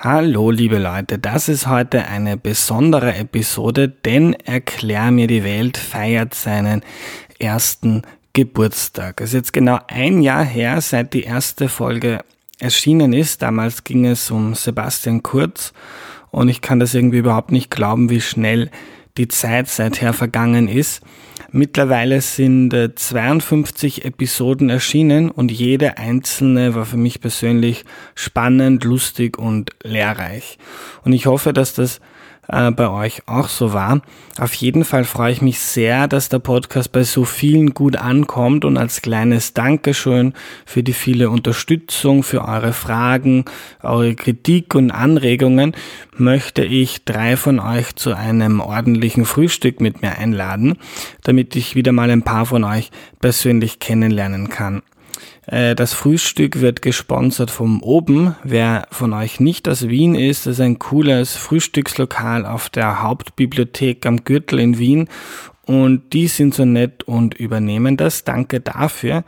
Hallo 0.00 0.52
liebe 0.52 0.78
Leute, 0.78 1.18
das 1.18 1.48
ist 1.48 1.66
heute 1.66 2.06
eine 2.06 2.36
besondere 2.36 3.16
Episode, 3.16 3.88
denn 3.88 4.32
Erklär 4.32 5.10
mir 5.10 5.26
die 5.26 5.42
Welt 5.42 5.76
feiert 5.76 6.34
seinen 6.34 6.82
ersten 7.40 8.02
Geburtstag. 8.32 9.20
Es 9.20 9.30
ist 9.30 9.34
jetzt 9.34 9.52
genau 9.52 9.80
ein 9.88 10.22
Jahr 10.22 10.44
her, 10.44 10.80
seit 10.82 11.14
die 11.14 11.24
erste 11.24 11.68
Folge 11.68 12.20
erschienen 12.60 13.12
ist. 13.12 13.42
Damals 13.42 13.82
ging 13.82 14.06
es 14.06 14.30
um 14.30 14.54
Sebastian 14.54 15.24
Kurz 15.24 15.72
und 16.30 16.48
ich 16.48 16.60
kann 16.60 16.78
das 16.78 16.94
irgendwie 16.94 17.18
überhaupt 17.18 17.50
nicht 17.50 17.68
glauben, 17.68 18.08
wie 18.08 18.20
schnell 18.20 18.70
die 19.16 19.26
Zeit 19.26 19.66
seither 19.66 20.12
vergangen 20.12 20.68
ist. 20.68 21.02
Mittlerweile 21.50 22.20
sind 22.20 22.74
52 22.94 24.04
äh, 24.04 24.08
Episoden 24.08 24.68
erschienen 24.68 25.30
und 25.30 25.50
jede 25.50 25.96
einzelne 25.96 26.74
war 26.74 26.84
für 26.84 26.98
mich 26.98 27.20
persönlich 27.20 27.84
spannend, 28.14 28.84
lustig 28.84 29.38
und 29.38 29.70
lehrreich. 29.82 30.58
Und 31.04 31.14
ich 31.14 31.24
hoffe, 31.24 31.54
dass 31.54 31.72
das 31.72 32.00
äh, 32.48 32.70
bei 32.70 32.88
euch 32.88 33.22
auch 33.26 33.48
so 33.48 33.72
war. 33.72 34.00
Auf 34.38 34.54
jeden 34.54 34.84
Fall 34.84 35.04
freue 35.04 35.32
ich 35.32 35.42
mich 35.42 35.60
sehr, 35.60 36.08
dass 36.08 36.28
der 36.28 36.38
Podcast 36.38 36.92
bei 36.92 37.04
so 37.04 37.24
vielen 37.24 37.74
gut 37.74 37.96
ankommt 37.96 38.64
und 38.64 38.76
als 38.76 39.02
kleines 39.02 39.54
Dankeschön 39.54 40.34
für 40.64 40.82
die 40.82 40.92
viele 40.92 41.30
Unterstützung, 41.30 42.22
für 42.22 42.46
eure 42.46 42.72
Fragen, 42.72 43.44
eure 43.82 44.14
Kritik 44.14 44.74
und 44.74 44.90
Anregungen 44.90 45.72
möchte 46.16 46.64
ich 46.64 47.04
drei 47.04 47.36
von 47.36 47.60
euch 47.60 47.94
zu 47.96 48.14
einem 48.14 48.60
ordentlichen 48.60 49.24
Frühstück 49.24 49.80
mit 49.80 50.02
mir 50.02 50.18
einladen, 50.18 50.76
damit 51.22 51.54
ich 51.56 51.74
wieder 51.74 51.92
mal 51.92 52.10
ein 52.10 52.22
paar 52.22 52.46
von 52.46 52.64
euch 52.64 52.90
persönlich 53.20 53.78
kennenlernen 53.78 54.48
kann. 54.48 54.82
Äh, 55.48 55.74
das 55.74 55.94
Frühstück 55.94 56.60
wird 56.60 56.82
gesponsert 56.82 57.50
vom 57.50 57.82
Oben. 57.82 58.36
Wer 58.44 58.86
von 58.90 59.12
euch 59.12 59.40
nicht 59.40 59.68
aus 59.68 59.88
Wien 59.88 60.14
ist, 60.14 60.46
ist 60.46 60.60
ein 60.60 60.78
cooles 60.78 61.34
Frühstückslokal 61.36 62.46
auf 62.46 62.68
der 62.68 63.02
Hauptbibliothek 63.02 64.06
am 64.06 64.24
Gürtel 64.24 64.60
in 64.60 64.78
Wien. 64.78 65.08
Und 65.64 66.12
die 66.12 66.28
sind 66.28 66.54
so 66.54 66.64
nett 66.64 67.02
und 67.02 67.34
übernehmen 67.34 67.96
das. 67.96 68.24
Danke 68.24 68.60
dafür. 68.60 69.24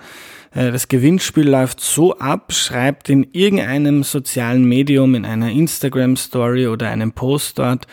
Äh, 0.53 0.73
das 0.73 0.89
Gewinnspiel 0.89 1.49
läuft 1.49 1.81
so 1.81 2.17
ab, 2.19 2.53
schreibt 2.53 3.09
in 3.09 3.27
irgendeinem 3.33 4.03
sozialen 4.03 4.65
Medium, 4.65 5.15
in 5.15 5.25
einer 5.25 5.51
Instagram 5.51 6.17
Story 6.17 6.67
oder 6.67 6.89
einem 6.89 7.13
Post 7.13 7.59
dort, 7.59 7.87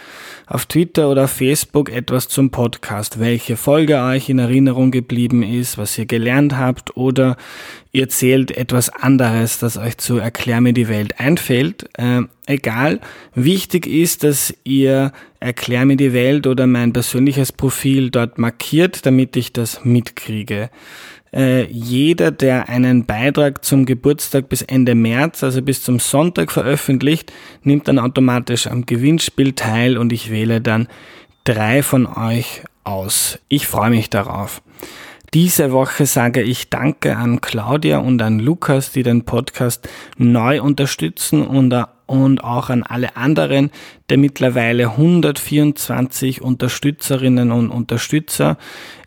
auf 0.48 0.66
Twitter 0.66 1.10
oder 1.10 1.28
Facebook 1.28 1.90
etwas 1.90 2.28
zum 2.28 2.52
Podcast, 2.52 3.20
welche 3.20 3.58
Folge 3.58 4.02
euch 4.02 4.30
in 4.30 4.40
Erinnerung 4.40 4.92
geblieben 4.92 5.44
ist, 5.44 5.78
was 5.78 5.98
ihr 5.98 6.06
gelernt 6.06 6.58
habt 6.58 6.96
oder 6.96 7.38
ihr 7.92 8.04
erzählt 8.04 8.56
etwas 8.56 8.90
anderes, 8.90 9.60
das 9.60 9.78
euch 9.78 9.98
zu 9.98 10.18
Erklär 10.18 10.62
mir 10.62 10.74
die 10.74 10.88
Welt 10.88 11.20
einfällt. 11.20 11.90
Äh, 11.98 12.22
egal, 12.46 13.00
wichtig 13.34 13.88
ist, 13.88 14.24
dass 14.24 14.54
ihr 14.64 15.12
Erklär 15.40 15.86
mir 15.86 15.98
die 15.98 16.14
Welt 16.14 16.48
oder 16.48 16.66
mein 16.66 16.94
persönliches 16.94 17.52
Profil 17.52 18.10
dort 18.10 18.40
markiert, 18.40 19.06
damit 19.06 19.36
ich 19.36 19.54
das 19.54 19.86
mitkriege. 19.86 20.72
Äh, 21.34 21.66
jeder, 21.66 22.32
der 22.32 22.70
einen 22.70 23.06
Beitrag 23.06 23.64
zum 23.64 23.86
Geburtstag 23.86 24.50
bis 24.50 24.62
Ende 24.62 24.96
März, 24.96 25.44
also 25.44 25.62
bis 25.62 25.84
zum 25.84 26.00
Sonntag 26.00 26.52
veröffentlicht, 26.52 27.34
nimmt 27.64 27.88
dann 27.88 28.00
automatisch 28.00 28.68
am 28.68 28.86
Gewinnspiel 28.86 29.54
teil 29.54 29.98
und 29.98 30.14
ich 30.14 30.32
wähle 30.32 30.62
dann 30.62 30.88
drei 31.44 31.84
von 31.84 32.06
euch 32.06 32.64
aus. 32.84 33.40
Ich 33.50 33.68
freue 33.68 33.90
mich 33.90 34.10
darauf. 34.10 34.62
Diese 35.34 35.74
Woche 35.74 36.06
sage 36.06 36.42
ich 36.42 36.70
Danke 36.70 37.18
an 37.18 37.42
Claudia 37.42 37.98
und 37.98 38.22
an 38.22 38.40
Lukas, 38.40 38.92
die 38.94 39.04
den 39.04 39.26
Podcast 39.26 39.88
neu 40.18 40.62
unterstützen 40.62 41.46
und, 41.46 41.74
und 42.06 42.44
auch 42.44 42.70
an 42.70 42.84
alle 42.84 43.18
anderen 43.18 43.72
der 44.10 44.18
mittlerweile 44.18 44.92
124 44.92 46.42
Unterstützerinnen 46.42 47.52
und 47.52 47.70
Unterstützer. 47.70 48.58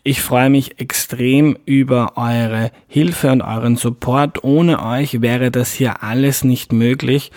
Ich 0.03 0.21
freue 0.21 0.49
mich 0.49 0.79
extrem 0.79 1.57
über 1.65 2.13
eure 2.17 2.71
Hilfe 2.87 3.31
und 3.31 3.41
euren 3.41 3.77
Support. 3.77 4.43
Ohne 4.43 4.83
euch 4.83 5.21
wäre 5.21 5.51
das 5.51 5.73
hier 5.73 6.03
alles 6.03 6.43
nicht 6.43 6.73
möglich 6.73 7.31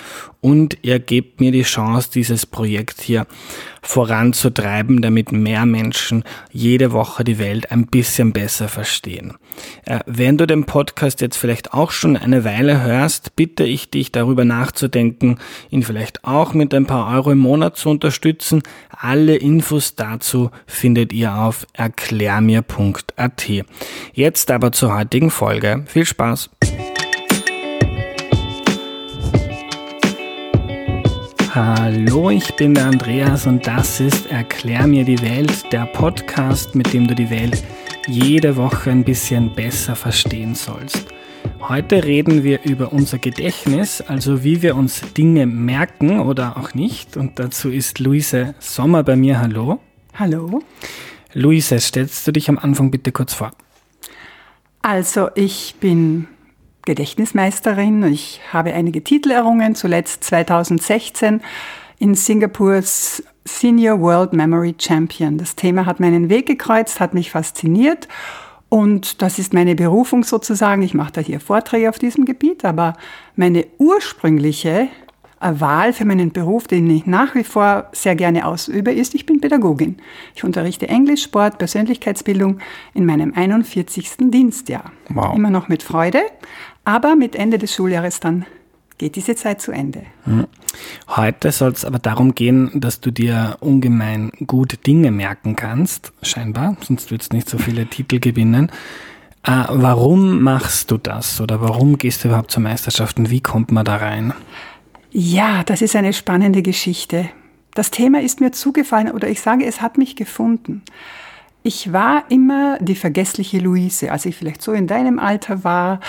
und 0.44 0.78
ihr 0.82 0.98
gebt 0.98 1.41
mir 1.41 1.53
die 1.53 1.62
Chance, 1.62 2.10
dieses 2.12 2.44
Projekt 2.44 3.00
hier 3.00 3.26
voranzutreiben, 3.80 5.00
damit 5.00 5.32
mehr 5.32 5.64
Menschen 5.64 6.24
jede 6.53 6.92
Woche 6.92 7.24
die 7.24 7.38
Welt 7.38 7.70
ein 7.70 7.86
bisschen 7.86 8.32
besser 8.32 8.69
verstehen. 8.69 9.34
Äh, 9.84 10.00
wenn 10.06 10.36
du 10.36 10.47
den 10.47 10.64
Podcast 10.64 11.20
jetzt 11.20 11.36
vielleicht 11.36 11.72
auch 11.72 11.91
schon 11.91 12.16
eine 12.16 12.44
Weile 12.44 12.82
hörst, 12.82 13.36
bitte 13.36 13.64
ich 13.64 13.91
dich 13.91 14.10
darüber 14.12 14.44
nachzudenken, 14.44 15.38
ihn 15.70 15.82
vielleicht 15.82 16.24
auch 16.24 16.54
mit 16.54 16.74
ein 16.74 16.86
paar 16.86 17.14
Euro 17.14 17.30
im 17.32 17.38
Monat 17.38 17.53
zu 17.75 17.91
unterstützen. 17.91 18.62
Alle 18.91 19.37
Infos 19.37 19.94
dazu 19.94 20.50
findet 20.66 21.12
ihr 21.12 21.34
auf 21.34 21.66
erklärmir.at. 21.72 23.48
Jetzt 24.12 24.50
aber 24.50 24.72
zur 24.72 24.94
heutigen 24.94 25.31
Folge. 25.31 25.84
Viel 25.87 26.04
Spaß! 26.04 26.50
Hallo, 31.54 32.31
ich 32.31 32.56
bin 32.56 32.75
der 32.75 32.87
Andreas 32.87 33.47
und 33.47 33.65
das 33.65 34.00
ist 34.00 34.26
Erklär 34.26 34.88
mir 34.88 35.04
die 35.04 35.22
Welt, 35.22 35.72
der 35.72 35.86
Podcast, 35.86 36.75
mit 36.75 36.92
dem 36.92 37.06
du 37.06 37.15
die 37.15 37.31
Welt 37.31 37.62
jede 38.09 38.56
Woche 38.56 38.91
ein 38.91 39.04
bisschen 39.04 39.53
besser 39.54 39.94
verstehen 39.94 40.56
sollst. 40.56 41.06
Heute 41.69 42.04
reden 42.04 42.44
wir 42.44 42.62
über 42.64 42.92
unser 42.92 43.16
Gedächtnis, 43.16 44.02
also 44.02 44.44
wie 44.44 44.60
wir 44.60 44.76
uns 44.76 45.00
Dinge 45.14 45.47
merken 45.47 46.20
oder 46.20 46.58
auch 46.58 46.75
nicht. 46.75 47.16
Und 47.16 47.38
dazu 47.38 47.70
ist 47.70 48.00
Luise 48.00 48.54
Sommer 48.58 49.02
bei 49.02 49.16
mir. 49.16 49.41
Hallo. 49.41 49.80
Hallo. 50.14 50.62
Luise, 51.32 51.80
stellst 51.80 52.26
du 52.26 52.32
dich 52.32 52.50
am 52.50 52.58
Anfang 52.58 52.91
bitte 52.91 53.12
kurz 53.12 53.32
vor? 53.32 53.50
Also 54.82 55.30
ich 55.36 55.76
bin 55.80 56.28
Gedächtnismeisterin. 56.84 58.03
Ich 58.12 58.42
habe 58.53 58.74
einige 58.74 59.03
Titel 59.03 59.30
errungen, 59.30 59.74
zuletzt 59.74 60.22
2016 60.24 61.41
in 61.98 62.14
Singapurs 62.14 63.22
Senior 63.47 64.00
World 64.03 64.34
Memory 64.34 64.74
Champion. 64.78 65.38
Das 65.38 65.56
Thema 65.56 65.86
hat 65.86 65.98
meinen 65.98 66.28
Weg 66.28 66.44
gekreuzt, 66.44 67.00
hat 67.00 67.14
mich 67.14 67.30
fasziniert 67.30 68.06
und 68.74 69.22
das 69.22 69.38
ist 69.38 69.54
meine 69.54 69.76
Berufung 69.76 70.24
sozusagen. 70.24 70.82
Ich 70.82 70.94
mache 70.94 71.12
da 71.12 71.20
hier 71.20 71.38
Vorträge 71.38 71.88
auf 71.88 72.00
diesem 72.00 72.24
Gebiet, 72.24 72.64
aber 72.64 72.94
meine 73.36 73.66
ursprüngliche 73.78 74.88
Wahl 75.38 75.92
für 75.92 76.04
meinen 76.04 76.32
Beruf, 76.32 76.66
den 76.66 76.90
ich 76.90 77.06
nach 77.06 77.36
wie 77.36 77.44
vor 77.44 77.88
sehr 77.92 78.16
gerne 78.16 78.44
ausübe, 78.44 78.90
ist, 78.90 79.14
ich 79.14 79.26
bin 79.26 79.40
Pädagogin. 79.40 79.98
Ich 80.34 80.42
unterrichte 80.42 80.88
Englisch, 80.88 81.22
Sport, 81.22 81.58
Persönlichkeitsbildung 81.58 82.58
in 82.94 83.06
meinem 83.06 83.32
41. 83.32 84.16
Dienstjahr. 84.32 84.91
Wow. 85.08 85.36
Immer 85.36 85.50
noch 85.50 85.68
mit 85.68 85.84
Freude, 85.84 86.22
aber 86.84 87.14
mit 87.14 87.36
Ende 87.36 87.58
des 87.58 87.72
Schuljahres 87.72 88.18
dann 88.18 88.44
geht 88.99 89.16
diese 89.16 89.34
Zeit 89.34 89.60
zu 89.60 89.72
Ende. 89.72 90.03
Hm. 90.25 90.47
Heute 91.09 91.53
soll 91.53 91.72
es 91.72 91.84
aber 91.84 91.99
darum 91.99 92.34
gehen, 92.34 92.71
dass 92.75 93.00
du 93.00 93.10
dir 93.10 93.56
ungemein 93.60 94.31
gut 94.47 94.87
Dinge 94.87 95.10
merken 95.10 95.56
kannst, 95.56 96.12
scheinbar, 96.22 96.77
sonst 96.81 97.10
würdest 97.10 97.33
du 97.33 97.37
nicht 97.37 97.49
so 97.49 97.59
viele 97.59 97.87
Titel 97.87 98.19
gewinnen. 98.21 98.71
Äh, 99.43 99.65
warum 99.69 100.43
machst 100.43 100.91
du 100.91 100.97
das 100.97 101.41
oder 101.41 101.60
warum 101.60 101.99
gehst 101.99 102.25
du 102.25 102.28
überhaupt 102.28 102.50
zur 102.50 102.62
Meisterschaft 102.62 103.19
und 103.19 103.31
wie 103.31 103.41
kommt 103.41 103.72
man 103.72 103.84
da 103.84 103.97
rein? 103.97 104.33
Ja, 105.10 105.62
das 105.65 105.83
ist 105.83 105.94
eine 105.94 106.12
spannende 106.12 106.62
Geschichte. 106.62 107.28
Das 107.75 107.91
Thema 107.91 108.21
ist 108.21 108.41
mir 108.41 108.53
zugefallen 108.53 109.10
oder 109.10 109.28
ich 109.28 109.41
sage, 109.41 109.66
es 109.66 109.81
hat 109.81 109.99
mich 109.99 110.16
gefunden. 110.16 110.83
Ich 111.66 111.94
war 111.94 112.25
immer 112.28 112.76
die 112.78 112.94
vergessliche 112.94 113.58
Luise, 113.58 114.12
als 114.12 114.26
ich 114.26 114.36
vielleicht 114.36 114.60
so 114.60 114.72
in 114.72 114.86
deinem 114.86 115.19
Alter 115.19 115.64
war, 115.64 116.00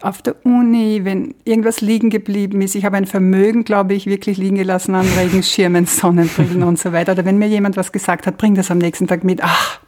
auf 0.00 0.22
der 0.22 0.44
Uni, 0.44 1.04
wenn 1.04 1.36
irgendwas 1.44 1.80
liegen 1.80 2.10
geblieben 2.10 2.60
ist. 2.62 2.74
Ich 2.74 2.84
habe 2.84 2.96
ein 2.96 3.06
Vermögen, 3.06 3.62
glaube 3.62 3.94
ich, 3.94 4.06
wirklich 4.06 4.38
liegen 4.38 4.56
gelassen 4.56 4.96
an 4.96 5.06
Regenschirmen, 5.16 5.86
Sonnenbrillen 5.86 6.64
und 6.64 6.80
so 6.80 6.92
weiter. 6.92 7.12
Oder 7.12 7.24
wenn 7.24 7.38
mir 7.38 7.46
jemand 7.46 7.76
was 7.76 7.92
gesagt 7.92 8.26
hat, 8.26 8.38
bring 8.38 8.56
das 8.56 8.72
am 8.72 8.78
nächsten 8.78 9.06
Tag 9.06 9.22
mit. 9.22 9.40
Ach, 9.44 9.78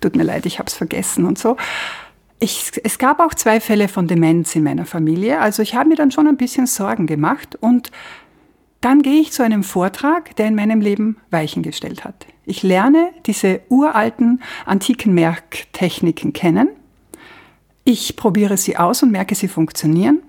tut 0.00 0.16
mir 0.16 0.22
leid, 0.22 0.46
ich 0.46 0.58
habe 0.58 0.68
es 0.68 0.74
vergessen 0.74 1.26
und 1.26 1.38
so. 1.38 1.58
Ich, 2.40 2.72
es 2.82 2.96
gab 2.98 3.20
auch 3.20 3.34
zwei 3.34 3.60
Fälle 3.60 3.88
von 3.88 4.08
Demenz 4.08 4.56
in 4.56 4.62
meiner 4.62 4.86
Familie. 4.86 5.40
Also 5.40 5.60
ich 5.60 5.74
habe 5.74 5.90
mir 5.90 5.96
dann 5.96 6.12
schon 6.12 6.26
ein 6.26 6.38
bisschen 6.38 6.66
Sorgen 6.66 7.06
gemacht 7.06 7.58
und 7.60 7.90
dann 8.80 9.02
gehe 9.02 9.20
ich 9.20 9.32
zu 9.32 9.42
einem 9.44 9.64
Vortrag, 9.64 10.34
der 10.36 10.46
in 10.46 10.54
meinem 10.54 10.80
Leben 10.80 11.18
Weichen 11.30 11.62
gestellt 11.62 12.04
hat. 12.04 12.26
Ich 12.44 12.62
lerne 12.62 13.10
diese 13.26 13.60
uralten 13.68 14.42
antiken 14.66 15.14
Merktechniken 15.14 16.32
kennen. 16.32 16.68
Ich 17.84 18.16
probiere 18.16 18.56
sie 18.56 18.76
aus 18.76 19.02
und 19.02 19.12
merke, 19.12 19.34
sie 19.34 19.48
funktionieren. 19.48 20.22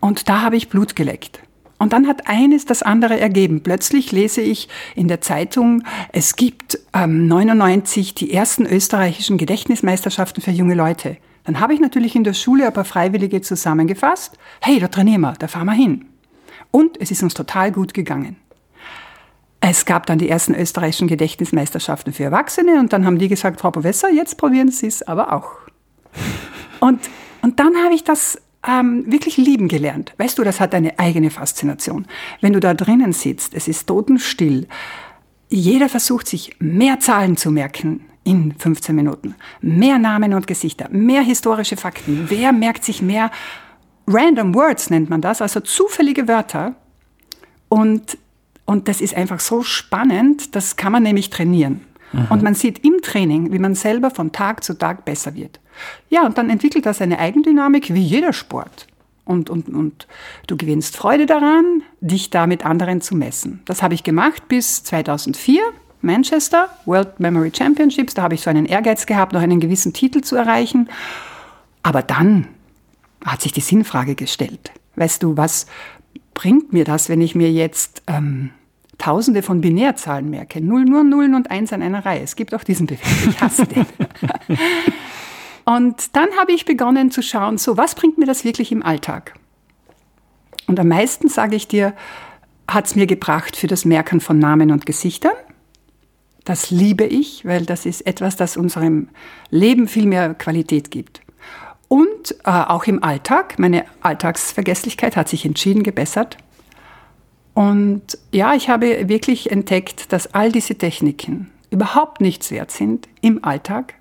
Und 0.00 0.28
da 0.28 0.42
habe 0.42 0.56
ich 0.56 0.68
Blut 0.68 0.94
geleckt. 0.96 1.40
Und 1.78 1.92
dann 1.92 2.08
hat 2.08 2.28
eines 2.28 2.64
das 2.64 2.82
andere 2.82 3.20
ergeben. 3.20 3.62
Plötzlich 3.62 4.10
lese 4.10 4.40
ich 4.40 4.68
in 4.96 5.08
der 5.08 5.20
Zeitung, 5.20 5.84
es 6.12 6.34
gibt 6.34 6.78
ähm, 6.92 7.28
99 7.28 8.14
die 8.14 8.32
ersten 8.32 8.66
österreichischen 8.66 9.38
Gedächtnismeisterschaften 9.38 10.42
für 10.42 10.50
junge 10.50 10.74
Leute. 10.74 11.18
Dann 11.44 11.60
habe 11.60 11.74
ich 11.74 11.80
natürlich 11.80 12.16
in 12.16 12.24
der 12.24 12.34
Schule 12.34 12.66
ein 12.66 12.72
paar 12.72 12.84
Freiwillige 12.84 13.40
zusammengefasst. 13.40 14.36
Hey, 14.60 14.80
da 14.80 14.88
trainieren 14.88 15.20
wir, 15.20 15.34
da 15.38 15.46
fahren 15.46 15.66
wir 15.66 15.72
hin. 15.72 16.06
Und 16.70 17.00
es 17.00 17.10
ist 17.10 17.22
uns 17.22 17.34
total 17.34 17.72
gut 17.72 17.94
gegangen. 17.94 18.36
Es 19.60 19.84
gab 19.84 20.06
dann 20.06 20.18
die 20.18 20.28
ersten 20.28 20.54
österreichischen 20.54 21.08
Gedächtnismeisterschaften 21.08 22.12
für 22.12 22.24
Erwachsene 22.24 22.78
und 22.78 22.92
dann 22.92 23.04
haben 23.04 23.18
die 23.18 23.28
gesagt, 23.28 23.60
Frau 23.60 23.70
Professor, 23.70 24.08
jetzt 24.10 24.36
probieren 24.36 24.70
Sie 24.70 24.86
es 24.86 25.02
aber 25.02 25.32
auch. 25.32 25.50
Und, 26.80 27.10
und 27.42 27.58
dann 27.58 27.74
habe 27.82 27.92
ich 27.92 28.04
das 28.04 28.40
ähm, 28.64 29.02
wirklich 29.10 29.36
lieben 29.36 29.66
gelernt. 29.66 30.14
Weißt 30.16 30.38
du, 30.38 30.44
das 30.44 30.60
hat 30.60 30.76
eine 30.76 30.96
eigene 31.00 31.30
Faszination. 31.30 32.06
Wenn 32.40 32.52
du 32.52 32.60
da 32.60 32.72
drinnen 32.72 33.12
sitzt, 33.12 33.52
es 33.52 33.66
ist 33.66 33.88
totenstill. 33.88 34.68
Jeder 35.48 35.88
versucht 35.88 36.28
sich 36.28 36.54
mehr 36.60 37.00
Zahlen 37.00 37.36
zu 37.36 37.50
merken 37.50 38.04
in 38.22 38.54
15 38.56 38.94
Minuten. 38.94 39.34
Mehr 39.60 39.98
Namen 39.98 40.34
und 40.34 40.46
Gesichter, 40.46 40.88
mehr 40.90 41.22
historische 41.22 41.76
Fakten. 41.76 42.26
Wer 42.28 42.52
merkt 42.52 42.84
sich 42.84 43.02
mehr 43.02 43.32
Random 44.06 44.54
Words 44.54 44.90
nennt 44.90 45.10
man 45.10 45.20
das, 45.20 45.42
also 45.42 45.60
zufällige 45.60 46.28
Wörter. 46.28 46.74
Und, 47.68 48.16
und 48.68 48.86
das 48.86 49.00
ist 49.00 49.16
einfach 49.16 49.40
so 49.40 49.62
spannend, 49.62 50.54
das 50.54 50.76
kann 50.76 50.92
man 50.92 51.02
nämlich 51.02 51.30
trainieren. 51.30 51.80
Mhm. 52.12 52.26
Und 52.28 52.42
man 52.42 52.52
sieht 52.52 52.84
im 52.84 53.00
Training, 53.00 53.50
wie 53.50 53.58
man 53.58 53.74
selber 53.74 54.10
von 54.10 54.30
Tag 54.30 54.62
zu 54.62 54.74
Tag 54.74 55.06
besser 55.06 55.34
wird. 55.34 55.58
Ja, 56.10 56.26
und 56.26 56.36
dann 56.36 56.50
entwickelt 56.50 56.84
das 56.84 57.00
eine 57.00 57.18
Eigendynamik 57.18 57.94
wie 57.94 58.02
jeder 58.02 58.34
Sport. 58.34 58.86
Und, 59.24 59.48
und, 59.48 59.70
und 59.70 60.06
du 60.48 60.58
gewinnst 60.58 60.98
Freude 60.98 61.24
daran, 61.24 61.82
dich 62.02 62.28
da 62.28 62.46
mit 62.46 62.66
anderen 62.66 63.00
zu 63.00 63.16
messen. 63.16 63.62
Das 63.64 63.82
habe 63.82 63.94
ich 63.94 64.04
gemacht 64.04 64.48
bis 64.48 64.84
2004, 64.84 65.62
Manchester, 66.02 66.68
World 66.84 67.20
Memory 67.20 67.52
Championships. 67.56 68.12
Da 68.12 68.24
habe 68.24 68.34
ich 68.34 68.42
so 68.42 68.50
einen 68.50 68.66
Ehrgeiz 68.66 69.06
gehabt, 69.06 69.32
noch 69.32 69.40
einen 69.40 69.60
gewissen 69.60 69.94
Titel 69.94 70.20
zu 70.20 70.36
erreichen. 70.36 70.90
Aber 71.82 72.02
dann 72.02 72.48
hat 73.24 73.40
sich 73.40 73.52
die 73.52 73.62
Sinnfrage 73.62 74.14
gestellt. 74.14 74.72
Weißt 74.96 75.22
du, 75.22 75.38
was 75.38 75.66
bringt 76.38 76.72
mir 76.72 76.84
das, 76.84 77.08
wenn 77.08 77.20
ich 77.20 77.34
mir 77.34 77.50
jetzt 77.50 78.02
ähm, 78.06 78.50
Tausende 78.96 79.42
von 79.42 79.60
Binärzahlen 79.60 80.30
merke? 80.30 80.60
Null, 80.60 80.84
nur 80.84 81.02
Nullen 81.02 81.34
und 81.34 81.50
Eins 81.50 81.72
an 81.72 81.82
einer 81.82 82.06
Reihe. 82.06 82.22
Es 82.22 82.36
gibt 82.36 82.54
auch 82.54 82.62
diesen 82.62 82.86
Befehl. 82.86 83.30
Ich 83.30 83.40
hasse 83.40 83.66
den. 83.66 83.84
Und 85.64 86.16
dann 86.16 86.28
habe 86.40 86.52
ich 86.52 86.64
begonnen 86.64 87.10
zu 87.10 87.22
schauen, 87.22 87.58
so, 87.58 87.76
was 87.76 87.96
bringt 87.96 88.18
mir 88.18 88.24
das 88.24 88.44
wirklich 88.44 88.70
im 88.70 88.84
Alltag? 88.84 89.34
Und 90.68 90.78
am 90.78 90.88
meisten, 90.88 91.28
sage 91.28 91.56
ich 91.56 91.66
dir, 91.66 91.92
hat 92.68 92.86
es 92.86 92.94
mir 92.94 93.06
gebracht 93.06 93.56
für 93.56 93.66
das 93.66 93.84
Merken 93.84 94.20
von 94.20 94.38
Namen 94.38 94.70
und 94.70 94.86
Gesichtern. 94.86 95.34
Das 96.44 96.70
liebe 96.70 97.04
ich, 97.04 97.44
weil 97.44 97.66
das 97.66 97.84
ist 97.84 98.06
etwas, 98.06 98.36
das 98.36 98.56
unserem 98.56 99.08
Leben 99.50 99.88
viel 99.88 100.06
mehr 100.06 100.34
Qualität 100.34 100.92
gibt. 100.92 101.20
Und 101.88 102.36
äh, 102.44 102.50
auch 102.50 102.84
im 102.84 103.02
Alltag, 103.02 103.58
meine 103.58 103.84
Alltagsvergesslichkeit 104.02 105.16
hat 105.16 105.28
sich 105.28 105.44
entschieden 105.44 105.82
gebessert. 105.82 106.36
Und 107.54 108.18
ja, 108.30 108.54
ich 108.54 108.68
habe 108.68 109.08
wirklich 109.08 109.50
entdeckt, 109.50 110.12
dass 110.12 110.34
all 110.34 110.52
diese 110.52 110.76
Techniken 110.76 111.50
überhaupt 111.70 112.20
nichts 112.20 112.50
wert 112.50 112.70
sind 112.70 113.08
im 113.20 113.42
Alltag, 113.42 113.94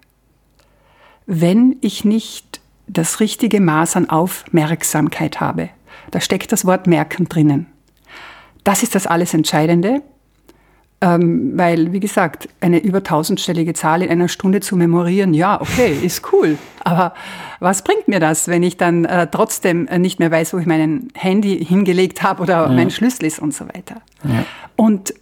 wenn 1.25 1.77
ich 1.81 2.05
nicht 2.05 2.61
das 2.87 3.19
richtige 3.19 3.59
Maß 3.59 3.95
an 3.95 4.09
Aufmerksamkeit 4.09 5.39
habe. 5.39 5.69
Da 6.11 6.21
steckt 6.21 6.51
das 6.51 6.65
Wort 6.65 6.87
merken 6.87 7.27
drinnen. 7.27 7.67
Das 8.63 8.83
ist 8.83 8.95
das 8.95 9.07
alles 9.07 9.33
Entscheidende, 9.33 10.01
ähm, 10.99 11.51
weil, 11.55 11.93
wie 11.93 11.99
gesagt, 11.99 12.49
eine 12.59 12.79
über 12.79 13.03
tausendstellige 13.03 13.73
Zahl 13.73 14.01
in 14.01 14.09
einer 14.09 14.27
Stunde 14.27 14.61
zu 14.61 14.75
memorieren, 14.75 15.33
ja, 15.33 15.61
okay, 15.61 15.95
ist 16.03 16.33
cool. 16.33 16.57
Aber 16.83 17.13
was 17.59 17.83
bringt 17.83 18.07
mir 18.07 18.19
das, 18.19 18.47
wenn 18.47 18.63
ich 18.63 18.77
dann 18.77 19.05
äh, 19.05 19.27
trotzdem 19.29 19.87
nicht 19.97 20.19
mehr 20.19 20.31
weiß, 20.31 20.53
wo 20.53 20.57
ich 20.57 20.65
mein 20.65 21.09
Handy 21.13 21.63
hingelegt 21.63 22.23
habe 22.23 22.41
oder 22.41 22.67
ja. 22.67 22.67
mein 22.69 22.89
Schlüssel 22.89 23.25
ist 23.25 23.39
und 23.39 23.53
so 23.53 23.65
weiter? 23.65 24.01
Ja. 24.23 24.45
Und 24.75 25.13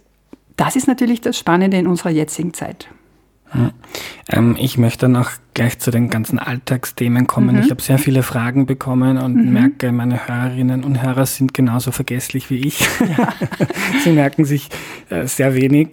das 0.56 0.76
ist 0.76 0.86
natürlich 0.88 1.20
das 1.20 1.38
Spannende 1.38 1.76
in 1.76 1.86
unserer 1.86 2.10
jetzigen 2.10 2.54
Zeit. 2.54 2.88
Ähm, 4.28 4.56
ich 4.58 4.76
möchte 4.76 5.08
noch 5.08 5.30
gleich 5.54 5.78
zu 5.78 5.90
den 5.90 6.10
ganzen 6.10 6.38
Alltagsthemen 6.38 7.26
kommen. 7.26 7.56
Mhm. 7.56 7.62
Ich 7.62 7.70
habe 7.70 7.80
sehr 7.80 7.98
viele 7.98 8.22
Fragen 8.22 8.66
bekommen 8.66 9.18
und 9.18 9.36
mhm. 9.36 9.52
merke, 9.52 9.92
meine 9.92 10.26
Hörerinnen 10.28 10.84
und 10.84 11.02
Hörer 11.02 11.26
sind 11.26 11.54
genauso 11.54 11.92
vergesslich 11.92 12.50
wie 12.50 12.66
ich. 12.66 12.80
Ja. 13.16 13.32
Sie 14.04 14.10
merken 14.10 14.44
sich 14.44 14.68
äh, 15.10 15.26
sehr 15.26 15.54
wenig. 15.54 15.90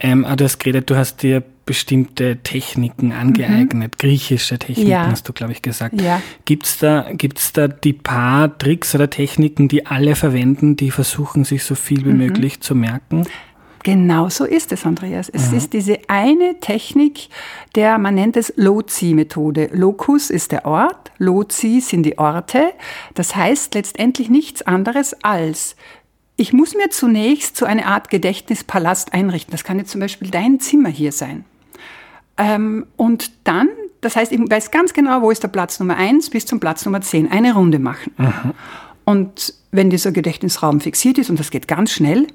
Ähm, 0.00 0.24
aber 0.24 0.36
du 0.36 0.44
hast 0.44 0.58
geredet, 0.58 0.90
du 0.90 0.96
hast 0.96 1.22
dir 1.22 1.42
bestimmte 1.64 2.36
Techniken 2.44 3.12
angeeignet, 3.12 3.94
mhm. 3.94 3.98
griechische 3.98 4.56
Techniken 4.58 4.90
ja. 4.90 5.06
hast 5.06 5.28
du, 5.28 5.32
glaube 5.32 5.52
ich, 5.52 5.62
gesagt. 5.62 6.00
Ja. 6.00 6.22
Gibt's 6.44 6.78
da, 6.78 7.10
gibt's 7.12 7.52
da 7.52 7.66
die 7.66 7.92
paar 7.92 8.56
Tricks 8.56 8.94
oder 8.94 9.10
Techniken, 9.10 9.66
die 9.66 9.84
alle 9.84 10.14
verwenden, 10.14 10.76
die 10.76 10.92
versuchen, 10.92 11.44
sich 11.44 11.64
so 11.64 11.74
viel 11.74 12.04
wie 12.04 12.10
mhm. 12.10 12.18
möglich 12.18 12.60
zu 12.60 12.76
merken? 12.76 13.24
Genau 13.86 14.28
so 14.28 14.44
ist 14.44 14.72
es, 14.72 14.84
Andreas. 14.84 15.28
Es 15.28 15.52
mhm. 15.52 15.58
ist 15.58 15.72
diese 15.72 16.00
eine 16.08 16.58
Technik, 16.58 17.28
der 17.76 17.98
man 17.98 18.16
nennt 18.16 18.36
es 18.36 18.52
Lozi-Methode. 18.56 19.70
Locus 19.72 20.30
ist 20.30 20.50
der 20.50 20.64
Ort, 20.64 21.12
Lozi 21.18 21.80
sind 21.80 22.02
die 22.02 22.18
Orte. 22.18 22.72
Das 23.14 23.36
heißt 23.36 23.76
letztendlich 23.76 24.28
nichts 24.28 24.62
anderes 24.62 25.14
als 25.22 25.76
ich 26.34 26.52
muss 26.52 26.74
mir 26.74 26.90
zunächst 26.90 27.56
so 27.56 27.64
eine 27.64 27.86
Art 27.86 28.10
Gedächtnispalast 28.10 29.14
einrichten. 29.14 29.52
Das 29.52 29.62
kann 29.62 29.78
jetzt 29.78 29.92
zum 29.92 30.00
Beispiel 30.00 30.30
dein 30.30 30.58
Zimmer 30.58 30.88
hier 30.88 31.12
sein. 31.12 31.44
Ähm, 32.36 32.86
und 32.96 33.30
dann, 33.44 33.68
das 34.00 34.16
heißt, 34.16 34.32
ich 34.32 34.40
weiß 34.40 34.72
ganz 34.72 34.94
genau, 34.94 35.22
wo 35.22 35.30
ist 35.30 35.44
der 35.44 35.48
Platz 35.48 35.78
Nummer 35.78 35.96
1 35.96 36.30
bis 36.30 36.44
zum 36.44 36.58
Platz 36.58 36.84
Nummer 36.84 37.02
10. 37.02 37.30
Eine 37.30 37.54
Runde 37.54 37.78
machen. 37.78 38.12
Mhm. 38.18 38.52
Und 39.04 39.54
wenn 39.70 39.90
dieser 39.90 40.10
Gedächtnisraum 40.10 40.80
fixiert 40.80 41.18
ist, 41.18 41.30
und 41.30 41.38
das 41.38 41.52
geht 41.52 41.68
ganz 41.68 41.92
schnell, 41.92 42.26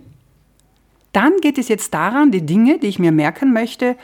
dann 1.14 1.34
geht 1.42 1.58
es 1.58 1.68
jetzt 1.68 1.94
daran, 1.94 2.32
die 2.32 2.46
Dinge, 2.46 2.80
die 2.80 2.88
ich 2.88 3.00
mir 3.00 3.12
merken 3.12 3.54
möchte, 3.54 3.96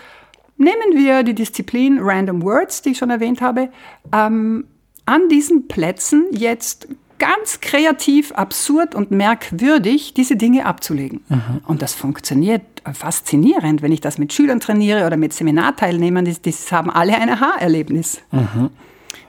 nehmen 0.58 0.94
wir 0.94 1.24
die 1.24 1.36
Disziplin 1.36 2.00
Random 2.02 2.42
Words, 2.42 2.82
die 2.82 2.92
ich 2.92 2.98
schon 2.98 3.10
erwähnt 3.10 3.42
habe, 3.42 3.70
ähm, 4.14 4.66
an 5.06 5.30
diesen 5.30 5.68
Plätzen 5.68 6.26
jetzt 6.32 6.88
ganz 7.20 7.62
kreativ, 7.62 8.32
absurd 8.34 8.94
und 8.94 9.12
merkwürdig 9.12 10.14
diese 10.14 10.36
Dinge 10.36 10.66
abzulegen. 10.66 11.22
Mhm. 11.30 11.62
Und 11.66 11.82
das 11.82 11.96
funktioniert 11.96 12.62
faszinierend, 12.94 13.82
wenn 13.82 13.92
ich 13.92 14.02
das 14.02 14.18
mit 14.18 14.34
Schülern 14.34 14.60
trainiere 14.60 15.06
oder 15.06 15.18
mit 15.18 15.34
Seminarteilnehmern, 15.34 16.26
die, 16.26 16.34
die 16.34 16.54
haben 16.72 16.90
alle 16.90 17.16
ein 17.16 17.30
Aha-Erlebnis. 17.30 18.22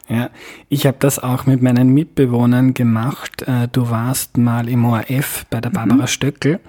Mhm. 0.09 0.17
Ja, 0.17 0.31
ich 0.69 0.87
habe 0.87 0.97
das 0.99 1.19
auch 1.19 1.47
mit 1.47 1.63
meinen 1.63 1.91
Mitbewohnern 1.91 2.75
gemacht. 2.75 3.43
Äh, 3.43 3.69
du 3.71 3.91
warst 3.91 4.37
mal 4.37 4.69
im 4.69 4.85
ORF 4.85 5.47
bei 5.51 5.61
der 5.61 5.71
Barbara 5.71 6.03
mhm. 6.03 6.07
Stöckel 6.07 6.61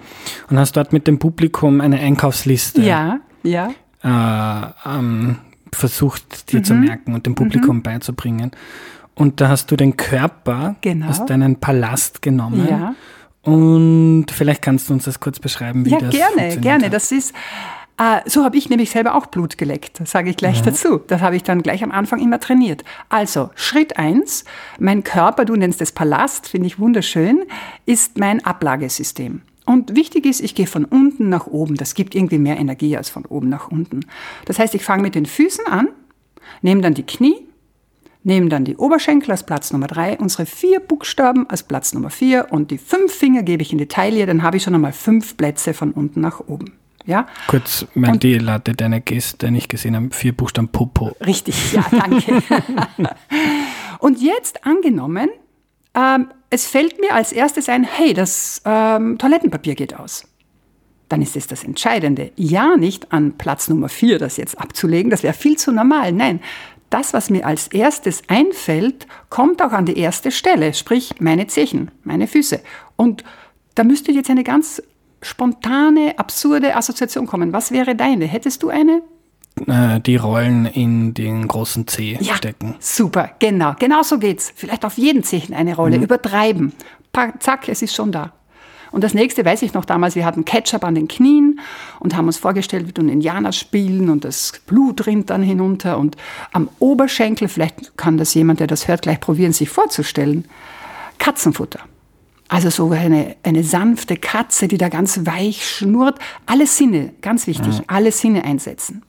und 0.48 0.58
hast 0.58 0.76
dort 0.76 0.92
mit 0.92 1.06
dem 1.06 1.18
Publikum 1.18 1.80
eine 1.80 1.98
Einkaufsliste 1.98 2.82
ja, 2.82 3.20
ja. 3.42 3.70
Äh, 4.02 4.88
ähm, 4.88 5.38
versucht, 5.72 6.52
dir 6.52 6.60
mhm. 6.60 6.64
zu 6.64 6.74
merken 6.74 7.14
und 7.14 7.26
dem 7.26 7.34
Publikum 7.34 7.76
mhm. 7.76 7.82
beizubringen. 7.82 8.50
Und 9.14 9.40
da 9.40 9.48
hast 9.48 9.70
du 9.70 9.76
den 9.76 9.96
Körper 9.96 10.76
genau. 10.80 11.08
aus 11.08 11.26
deinem 11.26 11.56
Palast 11.56 12.22
genommen. 12.22 12.66
Ja. 12.68 12.94
Und 13.42 14.26
vielleicht 14.30 14.62
kannst 14.62 14.88
du 14.88 14.94
uns 14.94 15.04
das 15.04 15.20
kurz 15.20 15.38
beschreiben, 15.38 15.84
wie 15.86 15.90
ja, 15.90 15.98
das 15.98 16.10
gerne, 16.10 16.36
gerne. 16.36 16.60
gerne. 16.60 16.90
Das 16.90 17.10
ist 17.10 17.34
so 18.24 18.44
habe 18.44 18.56
ich 18.56 18.70
nämlich 18.70 18.90
selber 18.90 19.14
auch 19.14 19.26
Blut 19.26 19.58
geleckt, 19.58 20.00
sage 20.06 20.30
ich 20.30 20.36
gleich 20.36 20.60
mhm. 20.60 20.66
dazu. 20.66 21.00
Das 21.06 21.20
habe 21.20 21.36
ich 21.36 21.42
dann 21.42 21.62
gleich 21.62 21.82
am 21.84 21.90
Anfang 21.90 22.20
immer 22.20 22.40
trainiert. 22.40 22.82
Also 23.08 23.50
Schritt 23.54 23.98
eins: 23.98 24.44
mein 24.78 25.04
Körper, 25.04 25.44
du 25.44 25.54
nennst 25.54 25.82
es 25.82 25.92
Palast, 25.92 26.48
finde 26.48 26.66
ich 26.66 26.78
wunderschön, 26.78 27.44
ist 27.84 28.18
mein 28.18 28.44
Ablagesystem. 28.44 29.42
Und 29.66 29.94
wichtig 29.94 30.24
ist, 30.24 30.40
ich 30.40 30.54
gehe 30.54 30.66
von 30.66 30.84
unten 30.84 31.28
nach 31.28 31.46
oben. 31.46 31.76
Das 31.76 31.94
gibt 31.94 32.14
irgendwie 32.14 32.38
mehr 32.38 32.58
Energie 32.58 32.96
als 32.96 33.10
von 33.10 33.26
oben 33.26 33.48
nach 33.50 33.70
unten. 33.70 34.00
Das 34.46 34.58
heißt, 34.58 34.74
ich 34.74 34.82
fange 34.82 35.02
mit 35.02 35.14
den 35.14 35.26
Füßen 35.26 35.66
an, 35.66 35.88
nehme 36.62 36.80
dann 36.80 36.94
die 36.94 37.04
Knie, 37.04 37.36
nehme 38.22 38.48
dann 38.48 38.64
die 38.64 38.76
Oberschenkel 38.76 39.30
als 39.30 39.44
Platz 39.44 39.72
Nummer 39.72 39.86
drei, 39.86 40.18
unsere 40.18 40.46
vier 40.46 40.80
Buchstaben 40.80 41.48
als 41.50 41.62
Platz 41.62 41.92
Nummer 41.92 42.10
vier 42.10 42.46
und 42.50 42.70
die 42.70 42.78
fünf 42.78 43.12
Finger 43.12 43.42
gebe 43.42 43.62
ich 43.62 43.72
in 43.72 43.78
die 43.78 43.88
Taille, 43.88 44.26
dann 44.26 44.42
habe 44.42 44.56
ich 44.56 44.62
schon 44.62 44.74
einmal 44.74 44.92
fünf 44.92 45.36
Plätze 45.36 45.74
von 45.74 45.92
unten 45.92 46.22
nach 46.22 46.40
oben. 46.40 46.79
Ja? 47.06 47.26
Kurz, 47.46 47.86
mein 47.94 48.12
und, 48.12 48.22
die 48.22 48.34
Latte 48.34 48.74
deiner 48.74 49.00
Gäste 49.00 49.50
nicht 49.50 49.68
gesehen 49.68 49.96
haben, 49.96 50.10
vier 50.10 50.36
Buchstaben 50.36 50.68
Popo. 50.68 51.16
Richtig, 51.24 51.72
ja, 51.72 51.84
danke. 51.90 52.42
und 53.98 54.20
jetzt 54.20 54.64
angenommen, 54.66 55.28
ähm, 55.94 56.28
es 56.50 56.66
fällt 56.66 57.00
mir 57.00 57.14
als 57.14 57.32
erstes 57.32 57.68
ein, 57.68 57.84
hey, 57.84 58.12
das 58.12 58.60
ähm, 58.64 59.18
Toilettenpapier 59.18 59.74
geht 59.74 59.98
aus. 59.98 60.24
Dann 61.08 61.22
ist 61.22 61.36
es 61.36 61.46
das 61.46 61.64
Entscheidende. 61.64 62.30
Ja, 62.36 62.76
nicht 62.76 63.12
an 63.12 63.36
Platz 63.36 63.68
Nummer 63.68 63.88
vier 63.88 64.18
das 64.18 64.36
jetzt 64.36 64.58
abzulegen, 64.58 65.10
das 65.10 65.22
wäre 65.22 65.34
viel 65.34 65.56
zu 65.56 65.72
normal. 65.72 66.12
Nein, 66.12 66.40
das, 66.90 67.14
was 67.14 67.30
mir 67.30 67.46
als 67.46 67.68
erstes 67.68 68.22
einfällt, 68.26 69.06
kommt 69.28 69.62
auch 69.62 69.72
an 69.72 69.86
die 69.86 69.96
erste 69.96 70.32
Stelle, 70.32 70.74
sprich 70.74 71.14
meine 71.20 71.46
Zechen, 71.46 71.90
meine 72.02 72.26
Füße. 72.26 72.60
Und 72.96 73.24
da 73.76 73.84
müsste 73.84 74.12
jetzt 74.12 74.28
eine 74.28 74.44
ganz 74.44 74.82
spontane, 75.22 76.18
absurde 76.18 76.76
Assoziation 76.76 77.26
kommen. 77.26 77.52
Was 77.52 77.72
wäre 77.72 77.94
deine? 77.94 78.26
Hättest 78.26 78.62
du 78.62 78.70
eine? 78.70 79.02
Äh, 79.66 80.00
die 80.00 80.16
Rollen 80.16 80.66
in 80.66 81.14
den 81.14 81.46
großen 81.46 81.86
C 81.86 82.18
ja, 82.20 82.34
stecken. 82.34 82.76
Super, 82.78 83.32
genau. 83.38 83.74
Genau 83.78 84.02
so 84.02 84.18
geht's. 84.18 84.52
Vielleicht 84.54 84.84
auf 84.84 84.96
jeden 84.96 85.22
Zehen 85.22 85.54
eine 85.54 85.76
Rolle. 85.76 85.98
Mhm. 85.98 86.04
Übertreiben. 86.04 86.72
Zack, 87.40 87.68
es 87.68 87.82
ist 87.82 87.94
schon 87.94 88.12
da. 88.12 88.32
Und 88.92 89.04
das 89.04 89.14
nächste 89.14 89.44
weiß 89.44 89.62
ich 89.62 89.72
noch 89.72 89.84
damals, 89.84 90.16
wir 90.16 90.24
hatten 90.24 90.44
Ketchup 90.44 90.84
an 90.84 90.94
den 90.94 91.06
Knien 91.06 91.60
und 92.00 92.16
haben 92.16 92.26
uns 92.26 92.38
vorgestellt, 92.38 92.88
wie 92.88 92.92
du 92.92 93.02
einen 93.02 93.10
Indianer 93.10 93.52
spielen 93.52 94.10
und 94.10 94.24
das 94.24 94.52
Blut 94.66 95.06
rinnt 95.06 95.30
dann 95.30 95.42
hinunter 95.42 95.96
und 95.98 96.16
am 96.52 96.68
Oberschenkel, 96.80 97.46
vielleicht 97.46 97.96
kann 97.96 98.18
das 98.18 98.34
jemand, 98.34 98.58
der 98.58 98.66
das 98.66 98.88
hört, 98.88 99.02
gleich 99.02 99.20
probieren, 99.20 99.52
sich 99.52 99.68
vorzustellen, 99.68 100.44
Katzenfutter. 101.18 101.80
Also 102.50 102.68
so 102.68 102.90
eine, 102.90 103.36
eine 103.44 103.62
sanfte 103.62 104.16
Katze, 104.16 104.66
die 104.66 104.76
da 104.76 104.88
ganz 104.88 105.24
weich 105.24 105.64
schnurrt. 105.64 106.18
Alle 106.46 106.66
Sinne, 106.66 107.14
ganz 107.22 107.46
wichtig, 107.46 107.78
ja. 107.78 107.84
alle 107.86 108.10
Sinne 108.10 108.44
einsetzen. 108.44 109.02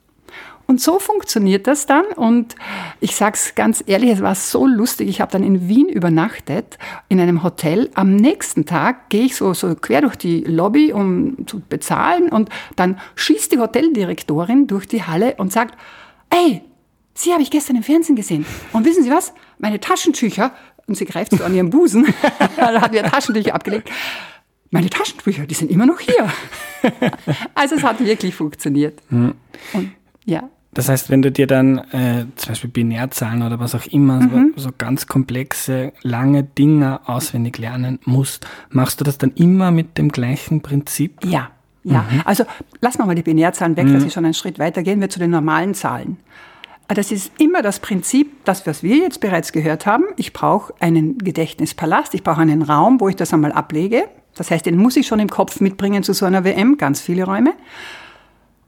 Und 0.68 0.80
so 0.80 1.00
funktioniert 1.00 1.66
das 1.66 1.88
dann. 1.88 2.06
Und 2.16 2.56
ich 3.00 3.16
sage 3.16 3.34
es 3.34 3.56
ganz 3.56 3.84
ehrlich, 3.88 4.12
es 4.12 4.22
war 4.22 4.36
so 4.36 4.68
lustig. 4.68 5.10
Ich 5.10 5.22
habe 5.22 5.32
dann 5.32 5.44
in 5.44 5.68
Wien 5.68 5.90
übernachtet, 5.90 6.78
in 7.10 7.20
einem 7.20 7.42
Hotel. 7.42 7.90
Am 7.96 8.16
nächsten 8.16 8.68
Tag 8.68 9.10
gehe 9.10 9.24
ich 9.26 9.36
so, 9.36 9.56
so 9.56 9.74
quer 9.74 10.02
durch 10.02 10.18
die 10.18 10.42
Lobby, 10.42 10.94
um 10.94 11.48
zu 11.48 11.62
bezahlen. 11.62 12.30
Und 12.30 12.50
dann 12.76 13.00
schießt 13.16 13.52
die 13.52 13.58
Hoteldirektorin 13.58 14.68
durch 14.68 14.88
die 14.88 15.02
Halle 15.02 15.34
und 15.40 15.52
sagt, 15.52 15.76
ey, 16.30 16.62
Sie 17.14 17.34
habe 17.34 17.42
ich 17.44 17.52
gestern 17.52 17.76
im 17.76 17.84
Fernsehen 17.84 18.16
gesehen. 18.16 18.46
Und 18.72 18.86
wissen 18.86 19.04
Sie 19.04 19.12
was? 19.12 19.34
Meine 19.60 19.80
Taschentücher, 19.80 20.54
und 20.88 20.96
sie 20.96 21.06
greift 21.06 21.32
so 21.32 21.44
an 21.44 21.54
ihren 21.54 21.70
Busen, 21.70 22.06
da 22.58 22.82
hat 22.82 22.92
wir 22.92 23.04
Taschentücher 23.04 23.56
abgelegt. 23.56 23.90
Meine 24.72 24.90
Taschentücher, 24.90 25.46
die 25.46 25.54
sind 25.54 25.70
immer 25.70 25.86
noch 25.86 26.00
hier. 26.00 26.30
also 27.56 27.76
es 27.76 27.84
hat 27.84 28.00
wirklich 28.00 28.36
funktioniert. 28.36 29.00
Mhm. 29.10 29.34
Und, 29.74 29.92
ja. 30.26 30.50
Das 30.74 30.88
heißt, 30.88 31.10
wenn 31.10 31.22
du 31.22 31.32
dir 31.32 31.48
dann 31.48 31.80
äh, 31.92 32.26
zum 32.38 32.52
Beispiel 32.52 32.70
Binärzahlen 32.70 33.42
oder 33.44 33.60
was 33.60 33.76
auch 33.76 33.86
immer, 33.88 34.22
mhm. 34.22 34.54
so, 34.56 34.64
so, 34.64 34.70
ganz 34.78 35.08
komplexe, 35.08 35.92
lange 36.02 36.44
Dinge 36.44 37.02
auswendig 37.06 37.58
lernen 37.58 38.00
musst, 38.06 38.48
machst 38.70 39.02
du 39.02 39.04
das 39.04 39.18
dann 39.18 39.34
immer 39.36 39.72
mit 39.72 39.98
dem 39.98 40.10
gleichen 40.10 40.62
Prinzip? 40.62 41.26
Ja. 41.26 41.52
Ja, 41.84 42.06
mhm. 42.10 42.22
also 42.26 42.46
lassen 42.80 43.00
wir 43.00 43.08
mal 43.08 43.16
die 43.16 43.24
Binärzahlen 43.24 43.76
weg, 43.76 43.86
mhm. 43.86 43.94
dass 43.94 44.04
sie 44.04 44.12
schon 44.12 44.24
einen 44.24 44.36
Schritt 44.36 44.60
weiter 44.60 44.84
gehen 44.84 45.02
wir 45.02 45.10
zu 45.10 45.18
den 45.18 45.32
normalen 45.32 45.74
Zahlen. 45.74 46.18
Das 46.94 47.12
ist 47.12 47.32
immer 47.38 47.62
das 47.62 47.80
Prinzip, 47.80 48.44
das, 48.44 48.68
was 48.68 48.84
wir 48.84 48.98
jetzt 48.98 49.22
bereits 49.22 49.52
gehört 49.52 49.86
haben. 49.86 50.06
Ich 50.18 50.34
brauche 50.34 50.74
einen 50.80 51.18
Gedächtnispalast, 51.18 52.14
ich 52.14 52.24
brauche 52.24 52.42
einen 52.42 52.64
Raum, 52.64 53.00
wo 53.00 53.08
ich 53.08 53.16
das 53.16 53.34
einmal 53.34 53.52
ablege. 53.54 54.10
Das 54.36 54.52
heißt, 54.52 54.66
den 54.66 54.78
muss 54.78 54.98
ich 54.98 55.08
schon 55.08 55.20
im 55.20 55.30
Kopf 55.30 55.62
mitbringen 55.62 56.04
zu 56.04 56.14
so 56.14 56.26
einer 56.26 56.44
WM, 56.44 56.78
ganz 56.78 57.00
viele 57.00 57.26
Räume. 57.26 57.54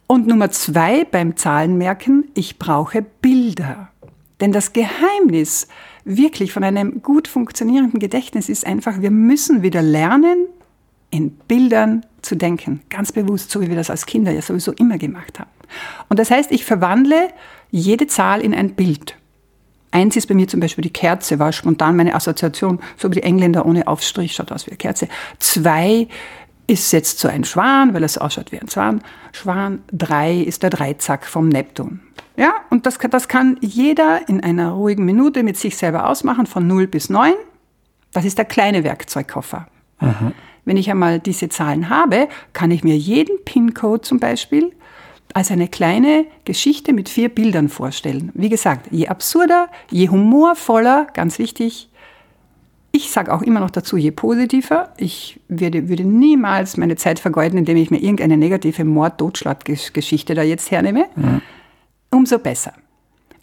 Und 0.08 0.28
Nummer 0.28 0.52
zwei 0.52 1.06
beim 1.06 1.36
Zahlenmerken, 1.36 2.30
ich 2.34 2.60
brauche 2.60 3.02
Bilder. 3.02 3.90
Denn 4.40 4.52
das 4.52 4.74
Geheimnis 4.74 5.68
wirklich 6.06 6.52
von 6.52 6.64
einem 6.64 7.02
gut 7.02 7.28
funktionierenden 7.28 8.00
Gedächtnis 8.00 8.50
ist 8.50 8.66
einfach, 8.66 9.02
wir 9.02 9.12
müssen 9.12 9.64
wieder 9.64 9.82
lernen, 9.82 10.48
in 11.10 11.32
Bildern 11.32 12.06
zu 12.22 12.36
denken. 12.36 12.82
Ganz 12.90 13.12
bewusst, 13.12 13.52
so 13.52 13.62
wie 13.62 13.70
wir 13.70 13.76
das 13.76 13.90
als 13.90 14.06
Kinder 14.06 14.32
ja 14.32 14.42
sowieso 14.42 14.72
immer 14.74 14.98
gemacht 14.98 15.40
haben. 15.40 15.50
Und 16.10 16.20
das 16.20 16.32
heißt, 16.32 16.52
ich 16.52 16.66
verwandle 16.66 17.30
jede 17.74 18.06
Zahl 18.06 18.42
in 18.42 18.54
ein 18.54 18.76
Bild. 18.76 19.18
Eins 19.90 20.16
ist 20.16 20.28
bei 20.28 20.36
mir 20.36 20.48
zum 20.48 20.60
Beispiel 20.60 20.84
die 20.84 20.94
Kerze, 20.94 21.40
war 21.40 21.52
spontan 21.52 21.96
meine 21.96 22.14
Assoziation, 22.14 22.80
so 22.98 23.10
wie 23.10 23.16
die 23.16 23.24
Engländer 23.24 23.66
ohne 23.66 23.88
Aufstrich, 23.88 24.36
schaut 24.36 24.52
aus 24.52 24.68
wie 24.68 24.72
eine 24.72 24.78
Kerze. 24.78 25.08
Zwei 25.40 26.08
ist 26.68 26.94
jetzt 26.94 27.18
so 27.18 27.28
ein 27.28 27.44
Schwan, 27.44 27.96
weil 27.96 28.04
es 28.04 28.18
ausschaut 28.20 28.52
wie 28.52 28.60
ein 28.60 28.70
Schwan. 28.70 29.02
Schwan. 29.32 29.84
Drei 29.92 30.38
ist 30.38 30.62
der 30.62 30.70
Dreizack 30.70 31.26
vom 31.26 31.50
Neptun. 31.50 32.00
Ja, 32.38 32.54
und 32.70 32.86
das, 32.86 33.00
das 33.10 33.28
kann 33.28 33.58
jeder 33.62 34.30
in 34.30 34.44
einer 34.44 34.72
ruhigen 34.72 35.04
Minute 35.04 35.42
mit 35.42 35.58
sich 35.58 35.76
selber 35.76 36.08
ausmachen, 36.08 36.46
von 36.46 36.68
0 36.68 36.86
bis 36.86 37.10
9. 37.10 37.34
Das 38.12 38.24
ist 38.24 38.38
der 38.38 38.46
kleine 38.46 38.84
Werkzeugkoffer. 38.84 39.68
Aha. 39.98 40.32
Wenn 40.66 40.78
ich 40.78 40.92
einmal 40.92 41.20
diese 41.20 41.50
Zahlen 41.50 41.90
habe, 41.90 42.28
kann 42.54 42.70
ich 42.70 42.84
mir 42.84 42.96
jeden 42.96 43.44
PIN-Code 43.44 44.02
zum 44.02 44.20
Beispiel 44.20 44.72
als 45.34 45.52
eine 45.52 45.68
kleine 45.68 46.26
Geschichte 46.46 46.94
mit 46.94 47.10
vier 47.10 47.30
Bildern 47.30 47.70
vorstellen. 47.70 48.32
Wie 48.36 48.50
gesagt, 48.50 48.88
je 48.92 49.08
absurder, 49.08 49.70
je 49.90 50.10
humorvoller, 50.10 51.08
ganz 51.14 51.40
wichtig. 51.40 51.90
Ich 52.92 53.10
sage 53.12 53.34
auch 53.34 53.42
immer 53.42 53.60
noch 53.60 53.72
dazu, 53.72 53.98
je 53.98 54.12
positiver. 54.12 54.94
Ich 54.98 55.40
würde, 55.48 55.90
würde 55.90 56.04
niemals 56.04 56.78
meine 56.78 56.96
Zeit 56.96 57.18
vergeuden, 57.18 57.58
indem 57.58 57.78
ich 57.78 57.90
mir 57.90 57.98
irgendeine 57.98 58.38
negative 58.38 58.86
Mord-Totschlag-Geschichte 58.86 60.36
da 60.36 60.44
jetzt 60.44 60.70
hernehme. 60.70 61.06
Mhm. 61.16 61.42
Umso 62.12 62.38
besser. 62.38 62.74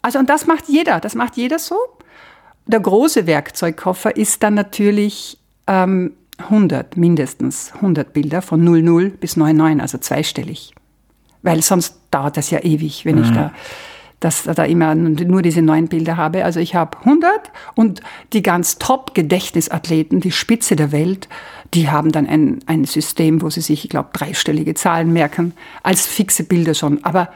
Also, 0.01 0.19
und 0.19 0.29
das 0.29 0.47
macht 0.47 0.69
jeder. 0.69 1.01
Das 1.01 1.15
macht 1.15 1.35
jeder 1.35 1.59
so. 1.59 1.75
Der 2.65 2.79
große 2.79 3.27
Werkzeugkoffer 3.27 4.15
ist 4.15 4.41
dann 4.41 4.53
natürlich 4.53 5.37
ähm, 5.67 6.13
100, 6.37 6.95
mindestens 6.95 7.73
100 7.75 8.13
Bilder 8.13 8.41
von 8.41 8.63
00 8.63 9.09
bis 9.09 9.35
99, 9.35 9.81
also 9.81 9.97
zweistellig 9.97 10.73
weil 11.41 11.61
sonst 11.61 11.95
dauert 12.11 12.37
das 12.37 12.49
ja 12.49 12.59
ewig, 12.59 13.05
wenn 13.05 13.17
mhm. 13.17 13.23
ich 13.23 13.31
da 13.31 13.51
dass 14.21 14.43
da 14.43 14.65
immer 14.65 14.93
nur 14.93 15.41
diese 15.41 15.63
neun 15.63 15.87
Bilder 15.87 16.15
habe. 16.15 16.45
Also 16.45 16.59
ich 16.59 16.75
habe 16.75 16.99
100 16.99 17.31
und 17.73 18.01
die 18.33 18.43
ganz 18.43 18.77
Top-Gedächtnisathleten, 18.77 20.21
die 20.21 20.31
Spitze 20.31 20.75
der 20.75 20.91
Welt, 20.91 21.27
die 21.73 21.89
haben 21.89 22.11
dann 22.11 22.27
ein, 22.27 22.59
ein 22.67 22.85
System, 22.85 23.41
wo 23.41 23.49
sie 23.49 23.61
sich, 23.61 23.83
ich 23.83 23.89
glaube, 23.89 24.09
dreistellige 24.13 24.75
Zahlen 24.75 25.11
merken, 25.11 25.53
als 25.81 26.05
fixe 26.05 26.43
Bilder 26.43 26.75
schon. 26.75 27.03
Aber 27.03 27.29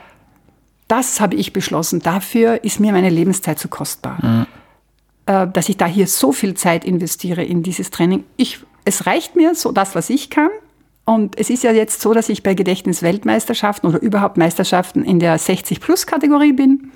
das 0.88 1.20
habe 1.20 1.36
ich 1.36 1.54
beschlossen. 1.54 2.02
Dafür 2.02 2.64
ist 2.64 2.80
mir 2.80 2.92
meine 2.92 3.10
Lebenszeit 3.10 3.58
zu 3.58 3.68
kostbar. 3.68 4.24
Mhm. 4.24 4.46
Äh, 5.26 5.48
dass 5.48 5.70
ich 5.70 5.78
da 5.78 5.88
hier 5.88 6.06
so 6.06 6.32
viel 6.32 6.54
Zeit 6.54 6.86
investiere 6.86 7.44
in 7.44 7.64
dieses 7.64 7.90
Training. 7.90 8.26
Ich, 8.38 8.60
es 8.84 9.08
reicht 9.08 9.36
mir 9.36 9.56
so 9.56 9.72
das, 9.72 9.96
was 9.96 10.12
ich 10.12 10.30
kann. 10.30 10.50
Und 11.06 11.40
es 11.40 11.52
ist 11.52 11.64
ja 11.64 11.72
jetzt 11.72 12.02
so, 12.02 12.14
dass 12.14 12.30
ich 12.30 12.42
bei 12.42 12.56
Gedächtnisweltmeisterschaften 12.56 13.88
oder 13.88 14.02
überhaupt 14.02 14.38
Meisterschaften 14.38 15.04
in 15.04 15.20
der 15.20 15.40
60-Plus-Kategorie 15.40 16.54
bin. 16.54 16.92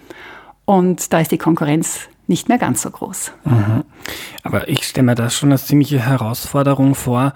Und 0.65 1.13
da 1.13 1.19
ist 1.19 1.31
die 1.31 1.37
Konkurrenz 1.37 2.01
nicht 2.27 2.49
mehr 2.49 2.57
ganz 2.57 2.81
so 2.81 2.89
groß. 2.89 3.31
Mhm. 3.45 3.83
Aber 4.43 4.67
ich 4.67 4.83
stelle 4.83 5.05
mir 5.05 5.15
das 5.15 5.35
schon 5.35 5.51
als 5.51 5.67
ziemliche 5.67 5.99
Herausforderung 5.99 6.95
vor, 6.95 7.33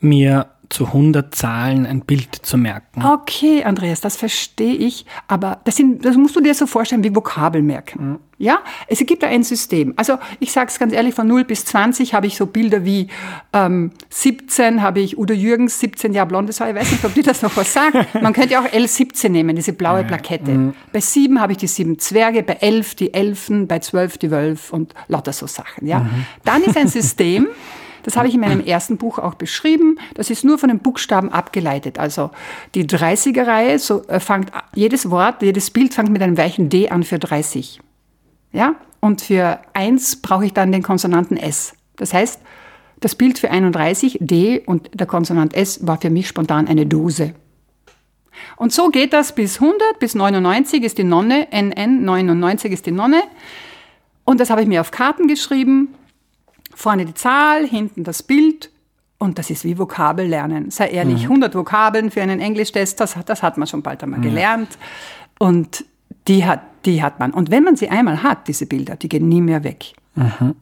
mir 0.00 0.46
zu 0.68 0.86
100 0.86 1.34
Zahlen 1.34 1.86
ein 1.86 2.00
Bild 2.00 2.34
zu 2.34 2.56
merken. 2.56 3.04
Okay, 3.04 3.64
Andreas, 3.64 4.00
das 4.00 4.16
verstehe 4.16 4.74
ich, 4.74 5.06
aber 5.28 5.60
das, 5.64 5.76
sind, 5.76 6.04
das 6.04 6.16
musst 6.16 6.36
du 6.36 6.40
dir 6.40 6.54
so 6.54 6.66
vorstellen 6.66 7.04
wie 7.04 7.14
Vokabel 7.14 7.62
merken. 7.62 8.10
Mhm. 8.10 8.18
Ja, 8.36 8.58
es 8.88 8.98
gibt 8.98 9.22
da 9.22 9.28
ein 9.28 9.44
System. 9.44 9.94
Also 9.96 10.18
ich 10.40 10.50
sage 10.50 10.66
es 10.68 10.78
ganz 10.78 10.92
ehrlich, 10.92 11.14
von 11.14 11.26
0 11.26 11.44
bis 11.44 11.64
20 11.66 12.14
habe 12.14 12.26
ich 12.26 12.36
so 12.36 12.46
Bilder 12.46 12.84
wie 12.84 13.08
ähm, 13.52 13.92
17 14.10 14.82
habe 14.82 15.00
ich 15.00 15.16
Udo 15.16 15.32
Jürgens, 15.32 15.78
17 15.78 16.12
Jahre 16.12 16.28
blondes 16.28 16.60
Haar. 16.60 16.70
Ich 16.70 16.74
weiß 16.74 16.90
nicht, 16.90 17.04
ob 17.04 17.14
dir 17.14 17.22
das 17.22 17.42
noch 17.42 17.56
was 17.56 17.72
sagt. 17.72 18.14
Man 18.20 18.32
könnte 18.32 18.54
ja 18.54 18.60
auch 18.60 18.68
L17 18.68 19.28
nehmen, 19.28 19.54
diese 19.54 19.72
blaue 19.72 20.04
Plakette. 20.04 20.50
Mhm. 20.50 20.74
Bei 20.92 21.00
7 21.00 21.40
habe 21.40 21.52
ich 21.52 21.58
die 21.58 21.68
sieben 21.68 21.98
Zwerge, 21.98 22.42
bei 22.42 22.54
11 22.54 22.96
die 22.96 23.14
Elfen, 23.14 23.68
bei 23.68 23.78
12 23.78 24.18
die 24.18 24.30
Wölfe 24.30 24.74
und 24.74 24.94
lauter 25.06 25.32
so 25.32 25.46
Sachen. 25.46 25.86
Ja, 25.86 26.00
mhm. 26.00 26.26
Dann 26.44 26.62
ist 26.62 26.76
ein 26.76 26.88
System, 26.88 27.46
Das 28.04 28.16
habe 28.16 28.28
ich 28.28 28.34
in 28.34 28.40
meinem 28.40 28.60
ersten 28.60 28.98
Buch 28.98 29.18
auch 29.18 29.34
beschrieben. 29.34 29.98
Das 30.14 30.30
ist 30.30 30.44
nur 30.44 30.58
von 30.58 30.68
den 30.68 30.78
Buchstaben 30.78 31.32
abgeleitet. 31.32 31.98
Also 31.98 32.30
die 32.74 32.84
30er-Reihe, 32.84 33.78
so 33.78 34.06
äh, 34.06 34.20
fängt 34.20 34.52
jedes 34.74 35.10
Wort, 35.10 35.42
jedes 35.42 35.70
Bild 35.70 35.94
fängt 35.94 36.10
mit 36.10 36.22
einem 36.22 36.36
weichen 36.36 36.68
D 36.68 36.90
an 36.90 37.02
für 37.02 37.18
30. 37.18 37.80
Ja? 38.52 38.76
Und 39.00 39.22
für 39.22 39.58
1 39.72 40.16
brauche 40.16 40.44
ich 40.46 40.52
dann 40.52 40.70
den 40.70 40.82
Konsonanten 40.82 41.36
S. 41.36 41.72
Das 41.96 42.12
heißt, 42.12 42.40
das 43.00 43.14
Bild 43.14 43.38
für 43.38 43.50
31, 43.50 44.18
D 44.20 44.62
und 44.64 44.90
der 44.94 45.06
Konsonant 45.06 45.54
S, 45.54 45.86
war 45.86 46.00
für 46.00 46.10
mich 46.10 46.28
spontan 46.28 46.68
eine 46.68 46.86
Dose. 46.86 47.34
Und 48.56 48.72
so 48.72 48.88
geht 48.88 49.12
das 49.12 49.34
bis 49.34 49.60
100, 49.60 49.98
bis 49.98 50.14
99 50.14 50.82
ist 50.82 50.98
die 50.98 51.04
Nonne, 51.04 51.48
NN 51.50 52.04
99 52.04 52.72
ist 52.72 52.86
die 52.86 52.92
Nonne. 52.92 53.22
Und 54.24 54.40
das 54.40 54.50
habe 54.50 54.62
ich 54.62 54.68
mir 54.68 54.80
auf 54.80 54.90
Karten 54.90 55.26
geschrieben 55.26 55.88
Vorne 56.74 57.04
die 57.04 57.14
Zahl, 57.14 57.66
hinten 57.66 58.04
das 58.04 58.22
Bild 58.22 58.70
und 59.18 59.38
das 59.38 59.50
ist 59.50 59.64
wie 59.64 59.78
Vokabel 59.78 60.26
lernen. 60.26 60.70
Sei 60.70 60.88
ehrlich, 60.88 61.24
mhm. 61.24 61.30
100 61.30 61.54
Vokabeln 61.54 62.10
für 62.10 62.22
einen 62.22 62.40
Englischtest, 62.40 63.00
das, 63.00 63.16
das 63.24 63.42
hat 63.42 63.56
man 63.58 63.66
schon 63.66 63.82
bald 63.82 64.02
einmal 64.02 64.22
ja. 64.22 64.28
gelernt. 64.28 64.78
Und 65.38 65.84
die 66.28 66.44
hat, 66.44 66.62
die 66.84 67.02
hat 67.02 67.20
man. 67.20 67.32
Und 67.32 67.50
wenn 67.50 67.64
man 67.64 67.76
sie 67.76 67.88
einmal 67.88 68.22
hat, 68.22 68.48
diese 68.48 68.66
Bilder, 68.66 68.96
die 68.96 69.08
gehen 69.08 69.28
nie 69.28 69.40
mehr 69.40 69.64
weg. 69.64 69.94
Mhm. 70.14 70.54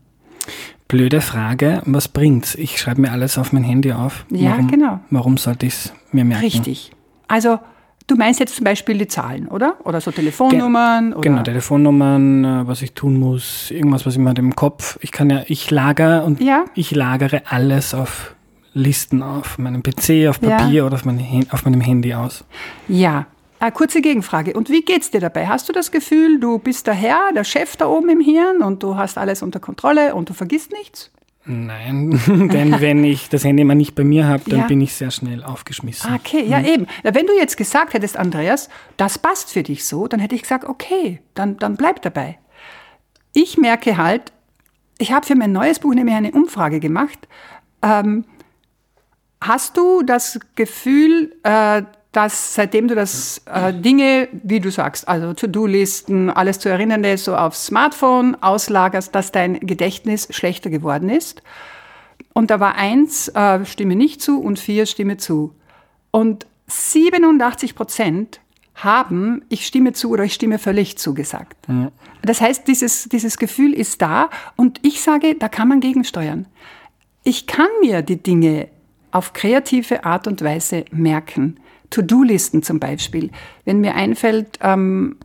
Blöde 0.89 1.21
Frage, 1.21 1.83
was 1.87 2.09
bringt's? 2.09 2.55
Ich 2.55 2.79
schreibe 2.79 3.01
mir 3.01 3.13
alles 3.13 3.39
auf 3.39 3.53
mein 3.53 3.65
Handy 3.65 3.93
auf. 3.93 4.27
Ja, 4.31 4.51
warum, 4.51 4.69
genau. 4.69 5.01
Warum 5.11 5.37
sollte 5.39 5.67
ich 5.67 5.73
es 5.75 5.93
mir 6.11 6.25
merken? 6.25 6.45
Richtig. 6.45 6.93
Also 7.29 7.59
Du 8.07 8.17
meinst 8.17 8.41
jetzt 8.41 8.57
zum 8.57 8.65
Beispiel 8.65 8.99
die 8.99 9.07
Zahlen, 9.07 9.49
oder? 9.49 9.77
Oder 9.85 10.01
so 10.01 10.11
Telefonnummern? 10.11 11.11
Ge 11.11 11.19
oder? 11.19 11.31
Genau, 11.31 11.43
Telefonnummern, 11.43 12.45
äh, 12.45 12.67
was 12.67 12.83
ich 12.83 12.93
tun 12.93 13.19
muss, 13.19 13.71
irgendwas, 13.71 14.07
was 14.07 14.15
ich 14.15 14.19
mir 14.19 14.37
im 14.37 14.57
Kopf. 14.57 14.99
Ich 15.01 15.13
kann 15.13 15.31
ja, 15.31 15.43
ich 15.47 15.71
lager 15.71 16.25
und 16.25 16.41
ja. 16.41 16.65
ich 16.75 16.91
lagere 16.93 17.43
alles 17.49 17.95
auf 17.95 18.35
Listen 18.75 19.23
auf 19.23 19.59
meinem 19.59 19.83
PC, 19.83 20.29
auf 20.29 20.41
Papier 20.41 20.73
ja. 20.73 20.87
oder 20.87 20.95
auf, 20.95 21.05
meine, 21.05 21.47
auf 21.51 21.65
meinem 21.65 21.81
Handy 21.81 22.15
aus. 22.15 22.45
Ja. 22.89 23.27
Eine 23.59 23.71
kurze 23.71 24.01
Gegenfrage. 24.01 24.55
Und 24.55 24.71
wie 24.71 24.83
geht's 24.83 25.13
dir 25.13 25.21
dabei? 25.21 25.47
Hast 25.47 25.69
du 25.69 25.73
das 25.73 25.93
Gefühl, 25.93 26.41
du 26.41 26.59
bist 26.59 26.89
der 26.89 26.95
Herr, 26.95 27.33
der 27.33 27.45
Chef 27.45 27.77
da 27.77 27.87
oben 27.87 28.09
im 28.09 28.21
Hirn 28.21 28.61
und 28.61 28.83
du 28.83 28.97
hast 28.97 29.17
alles 29.17 29.41
unter 29.41 29.61
Kontrolle 29.61 30.17
und 30.17 30.29
du 30.29 30.35
vergisst 30.35 30.73
nichts? 30.73 31.13
Nein, 31.45 32.11
denn 32.53 32.81
wenn 32.81 33.03
ich 33.03 33.29
das 33.29 33.45
Handy 33.45 33.65
mal 33.65 33.75
nicht 33.75 33.95
bei 33.95 34.05
mir 34.05 34.27
habe, 34.27 34.45
dann 34.49 34.61
Ja. 34.61 34.67
bin 34.67 34.81
ich 34.81 34.95
sehr 34.95 35.11
schnell 35.11 35.43
aufgeschmissen. 35.43 36.15
Okay, 36.15 36.45
ja 36.47 36.63
eben. 36.63 36.87
Na, 37.03 37.15
Wenn 37.15 37.27
du 37.27 37.37
jetzt 37.37 37.57
gesagt 37.57 37.95
hättest, 37.95 38.17
Andreas, 38.17 38.69
das 38.97 39.19
passt 39.19 39.51
für 39.51 39.63
dich 39.65 39.85
so, 39.85 40.07
dann 40.07 40.21
hätte 40.21 40.35
ich 40.37 40.43
gesagt, 40.43 40.65
okay, 40.65 41.21
dann, 41.35 41.57
dann 41.57 41.77
bleib 41.77 42.01
dabei. 42.03 42.39
Ich 43.33 43.57
merke 43.59 43.97
halt, 43.97 44.33
ich 44.99 45.11
habe 45.13 45.27
für 45.27 45.35
mein 45.35 45.51
neues 45.53 45.81
Buch 45.81 45.95
nämlich 45.95 46.15
eine 46.15 46.31
Umfrage 46.33 46.79
gemacht. 46.79 47.19
Ähm, 47.83 48.25
hast 49.41 49.77
du 49.77 50.03
das 50.03 50.39
Gefühl, 50.55 51.35
äh, 51.43 51.83
dass 52.13 52.55
seitdem 52.55 52.89
du 52.89 52.95
das 52.95 53.43
äh, 53.47 53.73
Dinge, 53.73 54.29
wie 54.33 54.61
du 54.61 54.71
sagst, 54.71 55.09
also 55.09 55.33
To-Do-Listen, 55.33 56.31
alles 56.31 56.59
zu 56.59 56.69
Erinnernde 56.69 57.17
so 57.17 57.35
aufs 57.35 57.67
Smartphone 57.67 58.37
auslagerst, 58.43 59.15
dass 59.15 59.33
dein 59.33 59.59
Gedächtnis 59.61 60.29
schlechter 60.31 60.69
geworden 60.71 61.09
ist? 61.09 61.43
Und 62.35 62.51
da 62.51 62.61
war 62.61 62.77
eins, 62.77 63.29
äh, 63.29 63.65
stimme 63.65 63.97
nicht 63.97 64.21
zu 64.21 64.41
und 64.41 64.59
vier, 64.59 64.87
stimme 64.87 65.17
zu. 65.17 65.55
Und 66.11 66.47
87 66.67 67.75
Prozent 67.75 68.41
haben, 68.75 69.43
ich 69.49 69.67
stimme 69.67 69.93
zu 69.93 70.11
oder 70.11 70.25
ich 70.25 70.35
stimme 70.35 70.59
völlig 70.59 70.99
zu 70.99 71.15
gesagt. 71.15 71.57
Das 72.23 72.41
heißt, 72.41 72.67
dieses, 72.69 73.05
dieses 73.05 73.39
Gefühl 73.39 73.73
ist 73.73 74.01
da 74.03 74.31
und 74.57 74.81
ich 74.83 75.03
sage, 75.03 75.35
da 75.39 75.49
kann 75.49 75.69
man 75.69 75.81
gegensteuern. 75.81 76.47
Ich 77.23 77.47
kann 77.47 77.69
mir 77.81 78.03
die 78.03 78.23
Dinge 78.23 78.69
auf 79.11 79.35
kreative 79.35 80.05
Art 80.05 80.27
und 80.27 80.43
Weise 80.43 80.85
merken. 80.91 81.61
To-Do-Listen 81.93 82.63
zum 82.63 82.81
Beispiel. 82.81 83.31
Wenn 83.65 83.81
mir 83.81 83.95
einfällt, 83.95 84.59
ähm, 84.61 85.17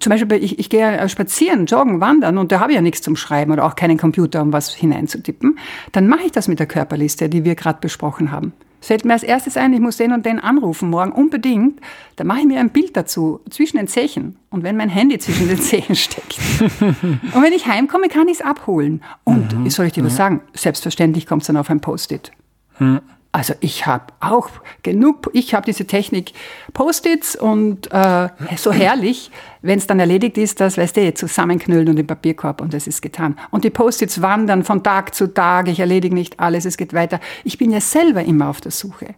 zum 0.00 0.10
Beispiel, 0.10 0.42
ich, 0.42 0.58
ich 0.58 0.68
gehe 0.68 0.98
äh, 0.98 1.08
spazieren, 1.08 1.66
joggen, 1.66 2.00
wandern 2.00 2.38
und 2.38 2.52
da 2.52 2.60
habe 2.60 2.72
ich 2.72 2.76
ja 2.76 2.82
nichts 2.82 3.02
zum 3.02 3.16
Schreiben 3.16 3.52
oder 3.52 3.64
auch 3.64 3.76
keinen 3.76 3.98
Computer, 3.98 4.42
um 4.42 4.52
was 4.52 4.74
hineinzutippen, 4.74 5.58
dann 5.92 6.08
mache 6.08 6.24
ich 6.26 6.32
das 6.32 6.48
mit 6.48 6.58
der 6.58 6.66
Körperliste, 6.66 7.28
die 7.28 7.44
wir 7.44 7.54
gerade 7.54 7.78
besprochen 7.80 8.30
haben. 8.30 8.52
Es 8.80 8.88
fällt 8.88 9.04
mir 9.04 9.14
als 9.14 9.22
erstes 9.22 9.56
ein, 9.56 9.72
ich 9.72 9.80
muss 9.80 9.96
den 9.96 10.12
und 10.12 10.26
den 10.26 10.38
anrufen 10.38 10.90
morgen 10.90 11.10
unbedingt. 11.10 11.80
Dann 12.16 12.26
mache 12.26 12.40
ich 12.40 12.46
mir 12.46 12.60
ein 12.60 12.70
Bild 12.70 12.96
dazu 12.96 13.40
zwischen 13.50 13.78
den 13.78 13.88
Zehen. 13.88 14.36
Und 14.50 14.62
wenn 14.62 14.76
mein 14.76 14.90
Handy 14.90 15.18
zwischen 15.18 15.48
den 15.48 15.58
Zehen 15.60 15.96
steckt. 15.96 16.38
und 16.80 17.42
wenn 17.42 17.52
ich 17.52 17.66
heimkomme, 17.66 18.08
kann 18.08 18.28
ich 18.28 18.34
es 18.34 18.42
abholen. 18.42 19.02
Und, 19.24 19.64
wie 19.64 19.70
soll 19.70 19.86
ich 19.86 19.92
dir 19.94 20.04
was 20.04 20.16
sagen? 20.16 20.42
Selbstverständlich 20.52 21.26
kommt 21.26 21.42
es 21.42 21.46
dann 21.46 21.56
auf 21.56 21.70
ein 21.70 21.80
Post-it. 21.80 22.30
Also 23.36 23.52
ich 23.60 23.84
habe 23.84 24.14
auch 24.20 24.48
genug, 24.82 25.28
ich 25.34 25.52
habe 25.52 25.66
diese 25.66 25.86
Technik 25.86 26.32
Post-its 26.72 27.36
und 27.36 27.86
äh, 27.92 28.30
so 28.56 28.72
herrlich, 28.72 29.30
wenn 29.60 29.76
es 29.76 29.86
dann 29.86 30.00
erledigt 30.00 30.38
ist, 30.38 30.58
das 30.58 30.78
weißt 30.78 30.96
du, 30.96 31.12
zusammenknüllen 31.12 31.90
und 31.90 31.98
im 31.98 32.06
Papierkorb 32.06 32.62
und 32.62 32.72
das 32.72 32.86
ist 32.86 33.02
getan. 33.02 33.38
Und 33.50 33.64
die 33.64 33.68
Post-its 33.68 34.22
wandern 34.22 34.64
von 34.64 34.82
Tag 34.82 35.14
zu 35.14 35.34
Tag, 35.34 35.68
ich 35.68 35.80
erledige 35.80 36.14
nicht 36.14 36.40
alles, 36.40 36.64
es 36.64 36.78
geht 36.78 36.94
weiter. 36.94 37.20
Ich 37.44 37.58
bin 37.58 37.72
ja 37.72 37.82
selber 37.82 38.24
immer 38.24 38.48
auf 38.48 38.62
der 38.62 38.72
Suche. 38.72 39.14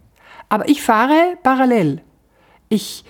Aber 0.49 0.67
ich 0.67 0.81
fahre 0.81 1.37
parallel. 1.41 2.01
Ich, 2.67 3.05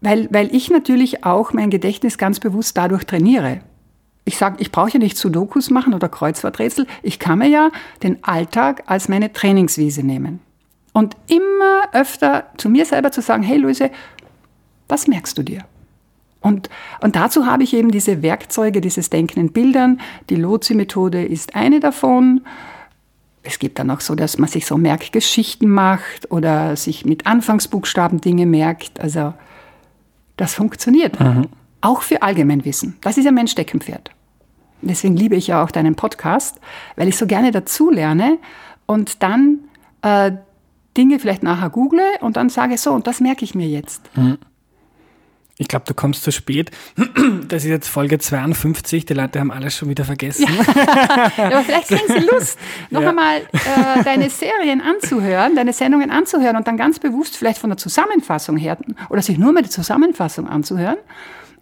weil, 0.00 0.26
weil 0.30 0.54
ich 0.54 0.70
natürlich 0.70 1.22
auch 1.22 1.52
mein 1.52 1.68
Gedächtnis 1.68 2.16
ganz 2.16 2.40
bewusst 2.40 2.78
dadurch 2.78 3.04
trainiere. 3.04 3.60
Ich 4.24 4.38
sage, 4.38 4.56
ich 4.60 4.72
brauche 4.72 4.92
ja 4.92 5.00
nicht 5.00 5.18
Sudokus 5.18 5.68
machen 5.68 5.92
oder 5.92 6.08
Kreuzworträtsel. 6.08 6.86
Ich 7.02 7.18
kann 7.18 7.40
mir 7.40 7.48
ja 7.48 7.70
den 8.02 8.24
Alltag 8.24 8.84
als 8.86 9.10
meine 9.10 9.34
Trainingswiese 9.34 10.02
nehmen. 10.02 10.45
Und 10.96 11.14
immer 11.26 11.90
öfter 11.92 12.46
zu 12.56 12.70
mir 12.70 12.86
selber 12.86 13.12
zu 13.12 13.20
sagen, 13.20 13.42
hey 13.42 13.58
Luise, 13.58 13.90
was 14.88 15.06
merkst 15.06 15.36
du 15.36 15.42
dir? 15.42 15.66
Und, 16.40 16.70
und 17.02 17.16
dazu 17.16 17.44
habe 17.44 17.64
ich 17.64 17.74
eben 17.74 17.90
diese 17.90 18.22
Werkzeuge, 18.22 18.80
dieses 18.80 19.10
Denken 19.10 19.40
in 19.40 19.52
Bildern. 19.52 20.00
Die 20.30 20.36
Lotsi-Methode 20.36 21.22
ist 21.22 21.54
eine 21.54 21.80
davon. 21.80 22.46
Es 23.42 23.58
gibt 23.58 23.78
dann 23.78 23.90
auch 23.90 24.00
so, 24.00 24.14
dass 24.14 24.38
man 24.38 24.48
sich 24.48 24.64
so 24.64 24.78
Merkgeschichten 24.78 25.68
macht 25.68 26.30
oder 26.30 26.76
sich 26.76 27.04
mit 27.04 27.26
Anfangsbuchstaben 27.26 28.22
Dinge 28.22 28.46
merkt. 28.46 28.98
Also 28.98 29.34
das 30.38 30.54
funktioniert. 30.54 31.20
Auch 31.82 32.00
für 32.00 32.22
Allgemeinwissen. 32.22 32.96
Das 33.02 33.18
ist 33.18 33.26
ja 33.26 33.32
mein 33.32 33.48
Steckenpferd. 33.48 34.12
Deswegen 34.80 35.14
liebe 35.14 35.36
ich 35.36 35.48
ja 35.48 35.62
auch 35.62 35.70
deinen 35.70 35.94
Podcast, 35.94 36.58
weil 36.96 37.06
ich 37.06 37.18
so 37.18 37.26
gerne 37.26 37.50
dazulerne 37.50 38.38
und 38.86 39.22
dann 39.22 39.58
äh, 40.00 40.32
Dinge 40.96 41.18
vielleicht 41.18 41.42
nachher 41.42 41.70
google 41.70 42.04
und 42.20 42.36
dann 42.36 42.48
sage 42.48 42.76
so, 42.78 42.92
und 42.92 43.06
das 43.06 43.20
merke 43.20 43.44
ich 43.44 43.54
mir 43.54 43.68
jetzt. 43.68 44.02
Ich 45.58 45.68
glaube, 45.68 45.84
du 45.86 45.94
kommst 45.94 46.22
zu 46.22 46.32
spät. 46.32 46.70
Das 47.48 47.62
ist 47.64 47.70
jetzt 47.70 47.88
Folge 47.88 48.18
52. 48.18 49.04
Die 49.06 49.14
Leute 49.14 49.38
haben 49.40 49.50
alles 49.52 49.74
schon 49.76 49.88
wieder 49.88 50.04
vergessen. 50.04 50.46
Ja, 51.36 51.46
aber 51.46 51.62
vielleicht 51.62 51.88
kriegen 51.88 52.06
Sie 52.08 52.26
Lust, 52.26 52.58
noch 52.90 53.02
Ja. 53.02 53.10
einmal 53.10 53.38
äh, 53.52 54.02
deine 54.04 54.28
Serien 54.30 54.80
anzuhören, 54.80 55.54
deine 55.54 55.72
Sendungen 55.72 56.10
anzuhören 56.10 56.56
und 56.56 56.66
dann 56.66 56.76
ganz 56.76 56.98
bewusst 56.98 57.36
vielleicht 57.36 57.58
von 57.58 57.70
der 57.70 57.76
Zusammenfassung 57.76 58.56
her 58.56 58.76
oder 59.10 59.22
sich 59.22 59.38
nur 59.38 59.52
mal 59.52 59.62
die 59.62 59.70
Zusammenfassung 59.70 60.48
anzuhören 60.48 60.96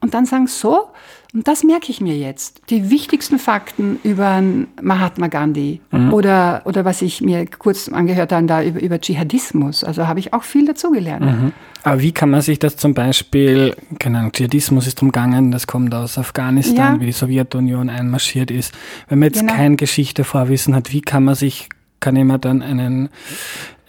und 0.01 0.15
dann 0.15 0.25
sagen, 0.27 0.47
so, 0.47 0.89
und 1.35 1.47
das 1.49 1.65
merke 1.65 1.91
ich 1.91 2.01
mir 2.01 2.17
jetzt. 2.17 2.63
Die 2.71 2.91
wichtigsten 2.91 3.39
Fakten 3.39 3.99
über 4.05 4.43
Mahatma 4.81 5.27
Gandhi 5.27 5.81
oder, 6.13 6.63
oder 6.65 6.85
was 6.85 7.03
ich 7.03 7.21
mir 7.21 7.45
kurz 7.47 7.89
angehört 7.89 8.33
habe, 8.33 8.47
da 8.47 8.63
über, 8.63 8.81
über 8.81 9.01
Dschihadismus. 9.01 9.83
Also 9.85 10.07
habe 10.07 10.21
ich 10.21 10.33
auch 10.33 10.45
viel 10.45 10.65
dazugelernt. 10.65 11.53
Aber 11.83 12.01
wie 12.01 12.13
kann 12.13 12.31
man 12.31 12.41
sich 12.41 12.59
das 12.59 12.77
zum 12.77 12.95
Beispiel, 12.95 13.75
keine 13.99 14.19
Ahnung, 14.21 14.33
Dschihadismus 14.33 14.87
ist 14.87 15.03
umgangen, 15.03 15.51
das 15.51 15.67
kommt 15.67 15.95
aus 15.95 16.17
Afghanistan, 16.17 16.95
Ja. 16.95 17.01
wie 17.01 17.07
die 17.07 17.13
Sowjetunion 17.13 17.91
einmarschiert 17.91 18.51
ist. 18.51 18.73
Wenn 19.09 19.19
man 19.19 19.27
jetzt 19.29 19.41
Genau. 19.41 19.53
kein 19.53 19.77
Geschichte-Vorwissen 19.77 20.75
hat, 20.75 20.93
wie 20.93 21.01
kann 21.03 21.25
man 21.25 21.35
sich, 21.35 21.69
kann 22.01 22.17
jemand 22.17 22.45
dann 22.45 22.63
einen, 22.63 23.09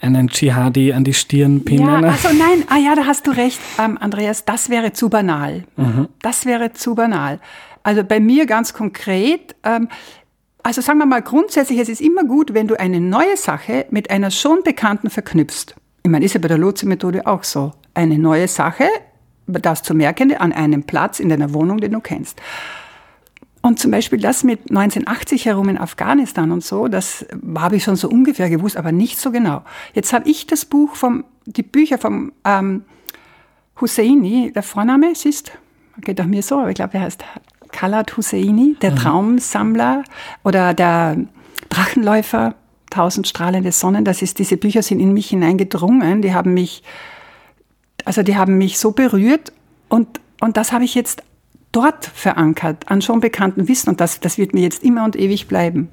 einen 0.01 0.27
Dschihadi 0.27 0.93
an 0.93 1.03
die 1.03 1.13
Stirn 1.13 1.63
pinnen? 1.63 2.03
Ja, 2.03 2.09
also 2.09 2.29
nein, 2.29 2.63
ah 2.69 2.77
ja, 2.77 2.95
da 2.95 3.05
hast 3.05 3.27
du 3.27 3.31
recht, 3.31 3.59
ähm, 3.79 3.97
Andreas, 3.99 4.45
das 4.45 4.69
wäre 4.69 4.93
zu 4.93 5.09
banal. 5.09 5.63
Das 6.21 6.45
wäre 6.45 6.73
zu 6.73 6.95
banal. 6.95 7.39
Also 7.83 8.03
bei 8.03 8.19
mir 8.19 8.45
ganz 8.45 8.73
konkret, 8.73 9.55
ähm, 9.63 9.89
also 10.63 10.81
sagen 10.81 10.97
wir 10.97 11.05
mal 11.05 11.21
grundsätzlich, 11.21 11.79
es 11.79 11.89
ist 11.89 12.01
immer 12.01 12.23
gut, 12.23 12.55
wenn 12.55 12.67
du 12.67 12.79
eine 12.79 12.99
neue 12.99 13.37
Sache 13.37 13.85
mit 13.91 14.09
einer 14.09 14.31
schon 14.31 14.63
bekannten 14.63 15.11
verknüpfst. 15.11 15.75
Ich 16.01 16.09
meine, 16.09 16.25
ist 16.25 16.33
ja 16.33 16.39
bei 16.39 16.47
der 16.47 16.57
Lotse-Methode 16.57 17.27
auch 17.27 17.43
so. 17.43 17.73
Eine 17.93 18.17
neue 18.17 18.47
Sache, 18.47 18.85
das 19.45 19.83
zu 19.83 19.93
merkende, 19.93 20.41
an 20.41 20.51
einem 20.51 20.83
Platz 20.83 21.19
in 21.19 21.29
deiner 21.29 21.53
Wohnung, 21.53 21.79
den 21.79 21.91
du 21.91 21.99
kennst. 21.99 22.41
Und 23.65 23.79
zum 23.79 23.89
Beispiel 23.89 24.19
das 24.19 24.43
mit 24.43 24.69
1980 24.69 25.47
herum 25.47 25.69
in 25.69 25.79
Afghanistan 25.79 26.51
und 26.51 26.63
so, 26.63 26.87
das 26.87 27.25
habe 27.57 27.77
ich 27.77 27.83
schon 27.83 27.95
so 27.95 28.07
ungefähr 28.07 28.47
gewusst, 28.47 28.77
aber 28.77 28.91
nicht 28.91 29.19
so 29.19 29.31
genau. 29.31 29.63
Jetzt 29.95 30.13
habe 30.13 30.29
ich 30.29 30.45
das 30.45 30.65
Buch 30.65 30.95
vom, 30.95 31.25
die 31.47 31.63
Bücher 31.63 31.97
vom 31.97 32.31
ähm, 32.45 32.83
Husseini, 33.81 34.51
der 34.53 34.61
Vorname 34.61 35.11
es 35.13 35.25
ist, 35.25 35.51
geht 36.01 36.21
auch 36.21 36.25
mir 36.25 36.43
so, 36.43 36.59
aber 36.59 36.69
ich 36.69 36.75
glaube, 36.75 36.93
er 36.93 37.01
heißt 37.01 37.25
Khalad 37.71 38.15
Husseini, 38.15 38.75
der 38.83 38.93
Traumsammler 38.93 40.03
oder 40.43 40.75
der 40.75 41.17
Drachenläufer, 41.69 42.53
tausend 42.91 43.27
strahlende 43.27 43.71
Sonnen. 43.71 44.05
Das 44.05 44.21
ist, 44.21 44.37
diese 44.37 44.57
Bücher 44.57 44.83
sind 44.83 44.99
in 44.99 45.11
mich 45.11 45.29
hineingedrungen, 45.29 46.21
die 46.21 46.35
haben 46.35 46.53
mich, 46.53 46.83
also 48.05 48.21
die 48.21 48.37
haben 48.37 48.59
mich 48.59 48.77
so 48.77 48.91
berührt 48.91 49.51
und, 49.89 50.21
und 50.39 50.55
das 50.55 50.71
habe 50.71 50.83
ich 50.83 50.93
jetzt 50.93 51.23
dort 51.75 52.05
verankert, 52.05 52.89
an 52.89 53.01
schon 53.01 53.19
bekannten 53.19 53.67
Wissen 53.67 53.89
und 53.89 53.99
das, 54.01 54.19
das 54.19 54.37
wird 54.37 54.53
mir 54.53 54.61
jetzt 54.61 54.83
immer 54.83 55.03
und 55.03 55.15
ewig 55.15 55.47
bleiben. 55.47 55.89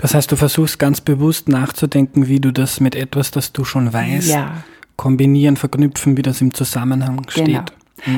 Das 0.00 0.14
heißt, 0.14 0.30
du 0.30 0.36
versuchst 0.36 0.78
ganz 0.78 1.00
bewusst 1.00 1.48
nachzudenken, 1.48 2.28
wie 2.28 2.40
du 2.40 2.52
das 2.52 2.80
mit 2.80 2.94
etwas, 2.94 3.30
das 3.30 3.52
du 3.52 3.64
schon 3.64 3.92
weißt, 3.92 4.28
Ja. 4.28 4.64
kombinieren, 4.96 5.56
verknüpfen, 5.56 6.16
wie 6.16 6.22
das 6.22 6.40
im 6.40 6.54
Zusammenhang 6.54 7.22
Genau. 7.22 7.30
steht. 7.30 7.72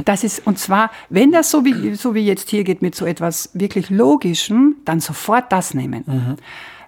Das 0.04 0.22
ist, 0.22 0.46
und 0.46 0.58
zwar, 0.58 0.90
wenn 1.10 1.32
das 1.32 1.50
so 1.50 1.64
wie, 1.64 1.94
so 1.94 2.14
wie 2.14 2.20
jetzt 2.24 2.50
hier 2.50 2.62
geht 2.62 2.82
mit 2.82 2.94
so 2.94 3.04
etwas 3.04 3.50
wirklich 3.54 3.90
Logischem, 3.90 4.76
dann 4.84 5.00
sofort 5.00 5.50
das 5.50 5.74
nehmen. 5.74 6.36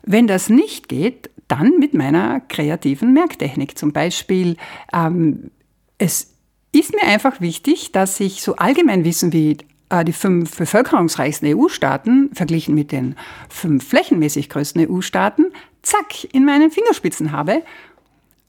Wenn 0.03 0.27
das 0.27 0.49
nicht 0.49 0.89
geht, 0.89 1.31
dann 1.49 1.79
mit 1.79 1.93
meiner 1.95 2.41
kreativen 2.41 3.13
Merktechnik. 3.13 3.77
Zum 3.77 3.93
Beispiel, 3.93 4.57
ähm, 4.93 5.51
es 5.99 6.34
ist 6.79 6.95
mir 6.95 7.05
einfach 7.05 7.41
wichtig, 7.41 7.93
dass 7.93 8.21
ich 8.21 8.43
so 8.43 8.57
Allgemeinwissen 8.57 9.33
wie 9.33 9.59
äh, 9.91 10.05
die 10.05 10.13
fünf 10.13 10.57
bevölkerungsreichsten 10.57 11.55
EU-Staaten 11.55 12.31
verglichen 12.33 12.75
mit 12.75 12.93
den 12.93 13.17
fünf 13.49 13.89
flächenmäßig 13.89 14.49
größten 14.49 14.89
EU-Staaten, 14.89 15.47
zack, 15.83 16.25
in 16.33 16.45
meinen 16.45 16.71
Fingerspitzen 16.71 17.33
habe 17.33 17.63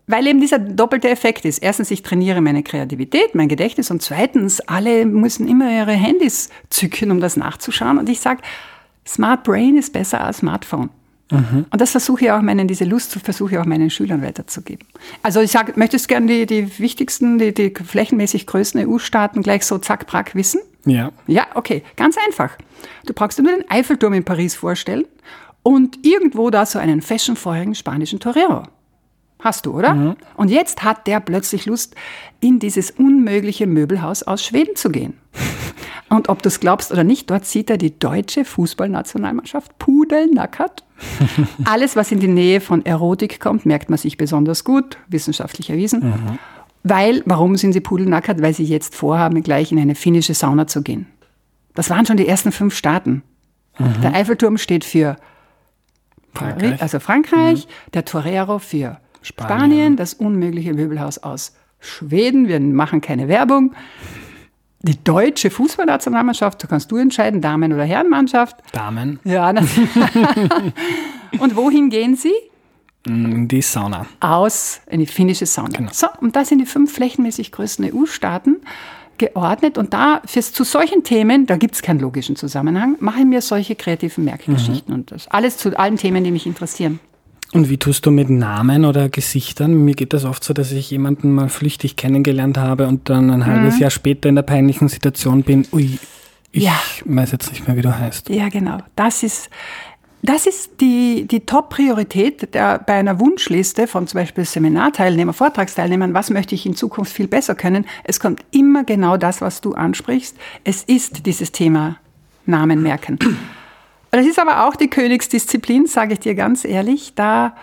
weil 0.07 0.27
eben 0.27 0.39
dieser 0.39 0.59
doppelte 0.59 1.09
Effekt 1.09 1.45
ist. 1.45 1.59
Erstens, 1.59 1.91
ich 1.91 2.03
trainiere 2.03 2.41
meine 2.41 2.63
Kreativität, 2.63 3.33
mein 3.33 3.47
Gedächtnis 3.47 3.89
und 3.89 4.01
zweitens, 4.01 4.61
alle 4.61 5.05
müssen 5.05 5.47
immer 5.47 5.71
ihre 5.71 5.93
Handys 5.93 6.49
zücken, 6.69 7.11
um 7.11 7.19
das 7.19 7.37
nachzuschauen. 7.37 7.97
Und 7.97 8.09
ich 8.09 8.19
sage, 8.19 8.41
Smart 9.07 9.43
Brain 9.43 9.77
ist 9.77 9.93
besser 9.93 10.21
als 10.21 10.37
Smartphone. 10.37 10.89
Und 11.31 11.81
das 11.81 11.91
versuche 11.91 12.25
ich 12.25 12.31
auch 12.31 12.41
meinen, 12.41 12.67
diese 12.67 12.85
Lust 12.85 13.13
versuche 13.13 13.53
ich 13.53 13.57
auch 13.57 13.65
meinen 13.65 13.89
Schülern 13.89 14.21
weiterzugeben. 14.21 14.87
Also 15.23 15.41
ich 15.41 15.51
sage, 15.51 15.73
möchtest 15.75 16.07
gerne 16.07 16.27
die, 16.27 16.45
die 16.45 16.79
wichtigsten, 16.79 17.39
die, 17.39 17.51
die 17.51 17.73
flächenmäßig 17.73 18.45
größten 18.45 18.87
EU-Staaten 18.87 19.41
gleich 19.41 19.65
so 19.65 19.79
zack, 19.79 20.05
brack 20.05 20.35
wissen? 20.35 20.61
Ja. 20.85 21.11
Ja, 21.25 21.47
okay, 21.55 21.83
ganz 21.95 22.15
einfach. 22.27 22.55
Du 23.07 23.13
brauchst 23.13 23.39
dir 23.39 23.43
nur 23.43 23.53
den 23.53 23.69
Eiffelturm 23.71 24.13
in 24.13 24.23
Paris 24.23 24.53
vorstellen 24.53 25.05
und 25.63 26.05
irgendwo 26.05 26.51
da 26.51 26.65
so 26.67 26.77
einen 26.77 27.01
fashionfeuerigen 27.01 27.73
spanischen 27.73 28.19
Torero. 28.19 28.63
Hast 29.39 29.65
du, 29.65 29.73
oder? 29.73 29.93
Mhm. 29.95 30.15
Und 30.37 30.49
jetzt 30.49 30.83
hat 30.83 31.07
der 31.07 31.19
plötzlich 31.19 31.65
Lust, 31.65 31.95
in 32.39 32.59
dieses 32.59 32.91
unmögliche 32.91 33.65
Möbelhaus 33.65 34.23
aus 34.23 34.43
Schweden 34.43 34.75
zu 34.75 34.89
gehen. 34.89 35.15
Und 36.15 36.29
ob 36.29 36.41
du 36.41 36.47
es 36.47 36.59
glaubst 36.59 36.91
oder 36.91 37.03
nicht, 37.03 37.29
dort 37.29 37.45
sieht 37.45 37.69
er 37.69 37.77
die 37.77 37.97
deutsche 37.99 38.45
Fußballnationalmannschaft 38.45 39.77
pudelnackert. 39.77 40.83
Alles, 41.65 41.95
was 41.95 42.11
in 42.11 42.19
die 42.19 42.27
Nähe 42.27 42.61
von 42.61 42.85
Erotik 42.85 43.39
kommt, 43.39 43.65
merkt 43.65 43.89
man 43.89 43.97
sich 43.97 44.17
besonders 44.17 44.63
gut, 44.63 44.97
wissenschaftlich 45.07 45.69
erwiesen. 45.69 46.09
Mhm. 46.09 46.39
Weil, 46.83 47.23
warum 47.25 47.57
sind 47.57 47.73
sie 47.73 47.81
pudelnackert? 47.81 48.41
Weil 48.41 48.53
sie 48.53 48.63
jetzt 48.63 48.95
vorhaben, 48.95 49.41
gleich 49.43 49.71
in 49.71 49.79
eine 49.79 49.95
finnische 49.95 50.33
Sauna 50.33 50.67
zu 50.67 50.81
gehen. 50.81 51.07
Das 51.73 51.89
waren 51.89 52.05
schon 52.05 52.17
die 52.17 52.27
ersten 52.27 52.51
fünf 52.51 52.75
Staaten. 52.75 53.23
Mhm. 53.77 54.01
Der 54.01 54.13
Eiffelturm 54.13 54.57
steht 54.57 54.85
für 54.85 55.17
Frankreich, 56.33 56.81
also 56.81 56.99
Frankreich 56.99 57.65
mhm. 57.65 57.91
der 57.93 58.05
Torero 58.05 58.59
für 58.59 58.99
Spanien. 59.21 59.57
Spanien, 59.57 59.95
das 59.97 60.13
unmögliche 60.13 60.73
Möbelhaus 60.73 61.17
aus 61.17 61.53
Schweden. 61.79 62.47
Wir 62.47 62.59
machen 62.59 63.01
keine 63.01 63.27
Werbung. 63.27 63.73
Die 64.87 65.03
deutsche 65.03 65.49
Fußballnationalmannschaft, 65.49 66.63
da 66.63 66.67
kannst 66.67 66.91
du 66.91 66.97
entscheiden, 66.97 67.41
Damen- 67.41 67.73
oder 67.73 67.85
Herrenmannschaft. 67.85 68.57
Damen. 68.71 69.19
Ja. 69.23 69.49
und 71.39 71.55
wohin 71.55 71.89
gehen 71.89 72.15
sie? 72.15 72.33
In 73.07 73.47
die 73.47 73.63
Sauna. 73.63 74.05
Aus, 74.19 74.81
in 74.87 74.99
die 74.99 75.07
finnische 75.07 75.47
Sauna. 75.47 75.75
Genau. 75.75 75.89
So, 75.91 76.05
und 76.21 76.35
das 76.35 76.49
sind 76.49 76.59
die 76.59 76.67
fünf 76.67 76.93
flächenmäßig 76.93 77.51
größten 77.51 77.95
EU-Staaten 77.95 78.57
geordnet. 79.17 79.79
Und 79.79 79.95
da, 79.95 80.21
fürs, 80.25 80.53
zu 80.53 80.63
solchen 80.63 81.03
Themen, 81.03 81.47
da 81.47 81.57
gibt 81.57 81.73
es 81.73 81.81
keinen 81.81 81.99
logischen 81.99 82.35
Zusammenhang, 82.35 82.95
mache 82.99 83.21
ich 83.21 83.25
mir 83.25 83.41
solche 83.41 83.73
kreativen 83.75 84.23
Merkgeschichten. 84.23 84.93
Mhm. 84.93 84.99
Und 84.99 85.11
das 85.11 85.27
alles 85.29 85.57
zu 85.57 85.75
allen 85.79 85.97
Themen, 85.97 86.23
die 86.23 86.29
mich 86.29 86.45
interessieren. 86.45 86.99
Und 87.55 87.69
wie 87.69 87.77
tust 87.77 88.05
du 88.05 88.11
mit 88.11 88.29
Namen 88.29 88.83
oder 88.83 89.07
Gesichtern? 89.07 89.85
Mir 89.85 89.95
geht 89.95 90.11
das 90.11 90.25
oft 90.25 90.43
so, 90.43 90.53
dass 90.53 90.73
ich 90.73 90.91
jemanden 90.91 91.31
mal 91.31 91.47
flüchtig 91.47 91.95
kennengelernt 91.95 92.57
habe 92.57 92.85
und 92.85 93.09
dann 93.09 93.31
ein 93.31 93.45
halbes 93.45 93.75
mhm. 93.75 93.81
Jahr 93.81 93.91
später 93.91 94.27
in 94.27 94.35
der 94.35 94.41
peinlichen 94.41 94.89
Situation 94.89 95.41
bin, 95.41 95.65
ui, 95.71 95.97
ich 96.51 96.63
ja. 96.63 96.73
weiß 97.05 97.31
jetzt 97.31 97.51
nicht 97.51 97.65
mehr, 97.65 97.77
wie 97.77 97.81
du 97.81 97.97
heißt. 97.97 98.27
Ja, 98.27 98.49
genau. 98.49 98.79
Das 98.97 99.23
ist, 99.23 99.49
das 100.21 100.47
ist 100.47 100.81
die, 100.81 101.29
die 101.31 101.45
Top-Priorität 101.45 102.51
bei 102.51 102.83
einer 102.87 103.21
Wunschliste 103.21 103.87
von 103.87 104.05
zum 104.05 104.19
Beispiel 104.19 104.43
Seminarteilnehmern, 104.43 105.33
Vortragsteilnehmern. 105.33 106.13
Was 106.13 106.29
möchte 106.31 106.55
ich 106.55 106.65
in 106.65 106.75
Zukunft 106.75 107.13
viel 107.13 107.29
besser 107.29 107.55
können? 107.55 107.85
Es 108.03 108.19
kommt 108.19 108.43
immer 108.51 108.83
genau 108.83 109.15
das, 109.15 109.39
was 109.39 109.61
du 109.61 109.75
ansprichst. 109.75 110.35
Es 110.65 110.83
ist 110.83 111.25
dieses 111.25 111.53
Thema 111.53 111.95
Namen 112.45 112.83
merken. 112.83 113.17
Das 114.15 114.25
ist 114.25 114.39
aber 114.39 114.65
auch 114.65 114.77
die 114.77 114.89
Königsdisziplin, 114.89 115.87
sage 115.87 116.13
ich 116.13 116.19
dir 116.21 116.35
ganz 116.35 116.63
ehrlich. 116.63 117.15
Da, 117.15 117.53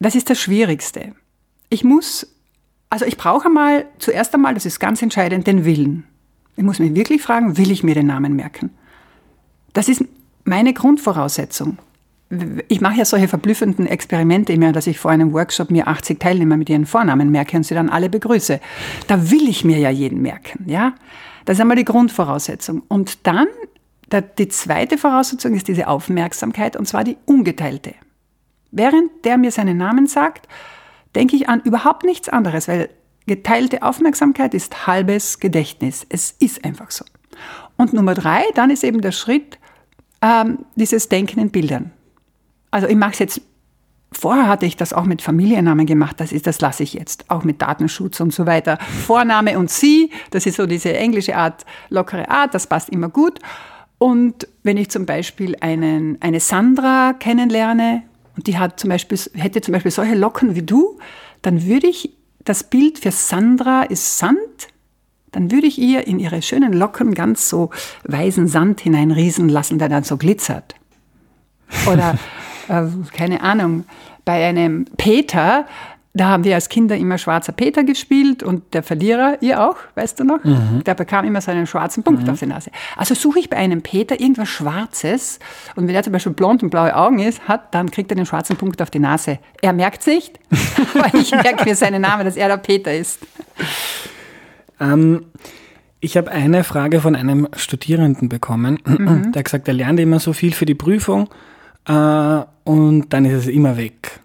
das 0.00 0.16
ist 0.16 0.28
das 0.28 0.40
Schwierigste. 0.40 1.12
Ich 1.68 1.84
muss, 1.84 2.26
also 2.90 3.04
ich 3.04 3.16
brauche 3.16 3.48
mal, 3.48 3.86
zuerst 3.98 4.34
einmal, 4.34 4.54
das 4.54 4.66
ist 4.66 4.80
ganz 4.80 5.00
entscheidend, 5.00 5.46
den 5.46 5.64
Willen. 5.64 6.08
Ich 6.56 6.64
muss 6.64 6.80
mich 6.80 6.96
wirklich 6.96 7.22
fragen, 7.22 7.56
will 7.56 7.70
ich 7.70 7.84
mir 7.84 7.94
den 7.94 8.06
Namen 8.06 8.34
merken? 8.34 8.70
Das 9.74 9.88
ist 9.88 10.04
meine 10.42 10.74
Grundvoraussetzung. 10.74 11.78
Ich 12.66 12.80
mache 12.80 12.98
ja 12.98 13.04
solche 13.04 13.28
verblüffenden 13.28 13.86
Experimente 13.86 14.52
immer, 14.52 14.72
dass 14.72 14.88
ich 14.88 14.98
vor 14.98 15.12
einem 15.12 15.32
Workshop 15.32 15.70
mir 15.70 15.86
80 15.86 16.18
Teilnehmer 16.18 16.56
mit 16.56 16.68
ihren 16.68 16.84
Vornamen 16.84 17.30
merke 17.30 17.56
und 17.56 17.62
sie 17.62 17.76
dann 17.76 17.90
alle 17.90 18.08
begrüße. 18.08 18.58
Da 19.06 19.30
will 19.30 19.48
ich 19.48 19.64
mir 19.64 19.78
ja 19.78 19.90
jeden 19.90 20.20
merken, 20.20 20.64
ja? 20.68 20.94
Das 21.44 21.58
ist 21.58 21.60
einmal 21.60 21.76
die 21.76 21.84
Grundvoraussetzung. 21.84 22.82
Und 22.88 23.24
dann 23.28 23.46
die 24.20 24.48
zweite 24.48 24.98
Voraussetzung 24.98 25.54
ist 25.54 25.68
diese 25.68 25.88
Aufmerksamkeit, 25.88 26.76
und 26.76 26.86
zwar 26.86 27.04
die 27.04 27.16
ungeteilte. 27.26 27.94
Während 28.70 29.24
der 29.24 29.38
mir 29.38 29.50
seinen 29.50 29.76
Namen 29.76 30.06
sagt, 30.06 30.48
denke 31.14 31.36
ich 31.36 31.48
an 31.48 31.60
überhaupt 31.60 32.04
nichts 32.04 32.28
anderes, 32.28 32.68
weil 32.68 32.90
geteilte 33.26 33.82
Aufmerksamkeit 33.82 34.54
ist 34.54 34.86
halbes 34.86 35.38
Gedächtnis. 35.38 36.06
Es 36.08 36.32
ist 36.32 36.64
einfach 36.64 36.90
so. 36.90 37.04
Und 37.76 37.92
Nummer 37.92 38.14
drei, 38.14 38.42
dann 38.54 38.70
ist 38.70 38.84
eben 38.84 39.00
der 39.00 39.12
Schritt, 39.12 39.58
ähm, 40.22 40.64
dieses 40.74 41.08
Denken 41.08 41.40
in 41.40 41.50
Bildern. 41.50 41.92
Also 42.70 42.88
ich 42.88 42.96
mache 42.96 43.12
es 43.12 43.18
jetzt, 43.18 43.40
vorher 44.12 44.48
hatte 44.48 44.66
ich 44.66 44.76
das 44.76 44.92
auch 44.92 45.04
mit 45.04 45.22
Familiennamen 45.22 45.86
gemacht, 45.86 46.18
das, 46.18 46.30
das 46.30 46.60
lasse 46.60 46.82
ich 46.82 46.94
jetzt, 46.94 47.30
auch 47.30 47.44
mit 47.44 47.62
Datenschutz 47.62 48.20
und 48.20 48.32
so 48.32 48.46
weiter. 48.46 48.78
Vorname 49.06 49.58
und 49.58 49.70
Sie, 49.70 50.10
das 50.30 50.46
ist 50.46 50.56
so 50.56 50.66
diese 50.66 50.92
englische 50.94 51.36
Art, 51.36 51.64
lockere 51.90 52.28
Art, 52.28 52.54
das 52.54 52.66
passt 52.66 52.88
immer 52.88 53.08
gut. 53.08 53.38
Und 53.98 54.48
wenn 54.62 54.76
ich 54.76 54.90
zum 54.90 55.06
Beispiel 55.06 55.56
einen, 55.60 56.20
eine 56.20 56.40
Sandra 56.40 57.12
kennenlerne 57.12 58.02
und 58.36 58.46
die 58.46 58.58
hat 58.58 58.80
zum 58.80 58.90
Beispiel, 58.90 59.18
hätte 59.34 59.60
zum 59.60 59.72
Beispiel 59.72 59.90
solche 59.90 60.14
Locken 60.14 60.54
wie 60.54 60.62
du, 60.62 60.98
dann 61.42 61.66
würde 61.66 61.86
ich, 61.86 62.10
das 62.44 62.64
Bild 62.64 62.98
für 62.98 63.10
Sandra 63.10 63.84
ist 63.84 64.18
Sand, 64.18 64.38
dann 65.32 65.50
würde 65.50 65.66
ich 65.66 65.78
ihr 65.78 66.06
in 66.06 66.18
ihre 66.18 66.42
schönen 66.42 66.72
Locken 66.72 67.14
ganz 67.14 67.48
so 67.48 67.70
weißen 68.04 68.46
Sand 68.46 68.80
hineinriesen 68.80 69.48
lassen, 69.48 69.78
der 69.78 69.88
dann 69.88 70.04
so 70.04 70.16
glitzert. 70.16 70.74
Oder, 71.86 72.18
äh, 72.68 72.84
keine 73.12 73.40
Ahnung, 73.42 73.84
bei 74.24 74.44
einem 74.46 74.86
Peter 74.96 75.66
da 76.16 76.28
haben 76.28 76.44
wir 76.44 76.54
als 76.54 76.68
Kinder 76.68 76.96
immer 76.96 77.18
Schwarzer 77.18 77.50
Peter 77.50 77.82
gespielt 77.82 78.44
und 78.44 78.72
der 78.72 78.84
Verlierer, 78.84 79.36
ihr 79.40 79.60
auch, 79.68 79.76
weißt 79.96 80.20
du 80.20 80.24
noch? 80.24 80.42
Mhm. 80.44 80.84
Der 80.84 80.94
bekam 80.94 81.24
immer 81.24 81.40
so 81.40 81.50
einen 81.50 81.66
schwarzen 81.66 82.04
Punkt 82.04 82.22
mhm. 82.22 82.30
auf 82.30 82.38
die 82.38 82.46
Nase. 82.46 82.70
Also 82.96 83.16
suche 83.16 83.40
ich 83.40 83.50
bei 83.50 83.56
einem 83.56 83.82
Peter 83.82 84.20
irgendwas 84.20 84.48
Schwarzes 84.48 85.40
und 85.74 85.88
wenn 85.88 85.94
er 85.94 86.04
zum 86.04 86.12
Beispiel 86.12 86.32
blond 86.32 86.62
und 86.62 86.70
blaue 86.70 86.94
Augen 86.94 87.18
ist, 87.18 87.48
hat, 87.48 87.74
dann 87.74 87.90
kriegt 87.90 88.12
er 88.12 88.14
den 88.14 88.26
schwarzen 88.26 88.56
Punkt 88.56 88.80
auf 88.80 88.90
die 88.90 89.00
Nase. 89.00 89.40
Er 89.60 89.72
merkt 89.72 90.02
es 90.02 90.06
nicht, 90.06 90.38
aber 90.94 91.18
ich 91.18 91.32
merke 91.32 91.64
mir 91.64 91.74
seinen 91.74 92.02
Namen, 92.02 92.24
dass 92.24 92.36
er 92.36 92.46
der 92.46 92.58
Peter 92.58 92.94
ist. 92.94 93.18
Ähm, 94.78 95.26
ich 95.98 96.16
habe 96.16 96.30
eine 96.30 96.62
Frage 96.62 97.00
von 97.00 97.16
einem 97.16 97.48
Studierenden 97.56 98.28
bekommen, 98.28 98.78
mhm. 98.84 99.32
der 99.32 99.40
hat 99.40 99.46
gesagt, 99.46 99.66
er 99.66 99.74
lernt 99.74 99.98
immer 99.98 100.20
so 100.20 100.32
viel 100.32 100.52
für 100.52 100.64
die 100.64 100.76
Prüfung 100.76 101.28
äh, 101.88 102.40
und 102.62 103.06
dann 103.08 103.24
ist 103.24 103.32
es 103.32 103.46
immer 103.48 103.76
weg. 103.76 104.20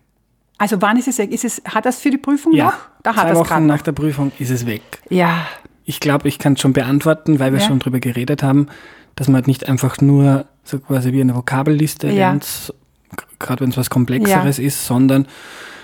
Also 0.60 0.82
wann 0.82 0.98
ist 0.98 1.08
es 1.08 1.17
weg? 1.17 1.32
Ist 1.32 1.45
es, 1.45 1.62
hat 1.65 1.86
das 1.86 2.00
für 2.00 2.12
die 2.12 2.17
Prüfung 2.17 2.54
ja, 2.54 2.65
noch? 2.65 2.74
Da 3.02 3.15
hat 3.15 3.30
zwei 3.30 3.36
Wochen 3.36 3.65
nach 3.65 3.82
der 3.82 3.93
Prüfung 3.93 4.32
ist 4.39 4.52
es 4.52 4.65
weg. 4.65 4.82
Ja. 5.10 5.48
Ich 5.86 6.02
glaube, 6.02 6.28
ich 6.28 6.38
kann 6.38 6.54
es 6.54 6.60
schon 6.60 6.74
beantworten, 6.74 7.39
weil 7.39 7.54
wir 7.54 7.62
ja. 7.62 7.65
schon 7.65 7.80
drüber 7.80 8.00
geredet 8.00 8.43
haben, 8.43 8.67
dass 9.15 9.28
man 9.28 9.36
halt 9.36 9.48
nicht 9.48 9.67
einfach 9.67 10.00
nur 10.02 10.45
so 10.65 10.80
quasi 10.80 11.13
wie 11.13 11.22
eine 11.22 11.34
Vokabelliste 11.34 12.08
ja. 12.08 12.13
lernt, 12.13 12.74
gerade 13.39 13.62
wenn 13.62 13.69
es 13.69 13.78
was 13.78 13.89
Komplexeres 13.89 14.58
ja. 14.58 14.63
ist, 14.65 14.86
sondern 14.86 15.28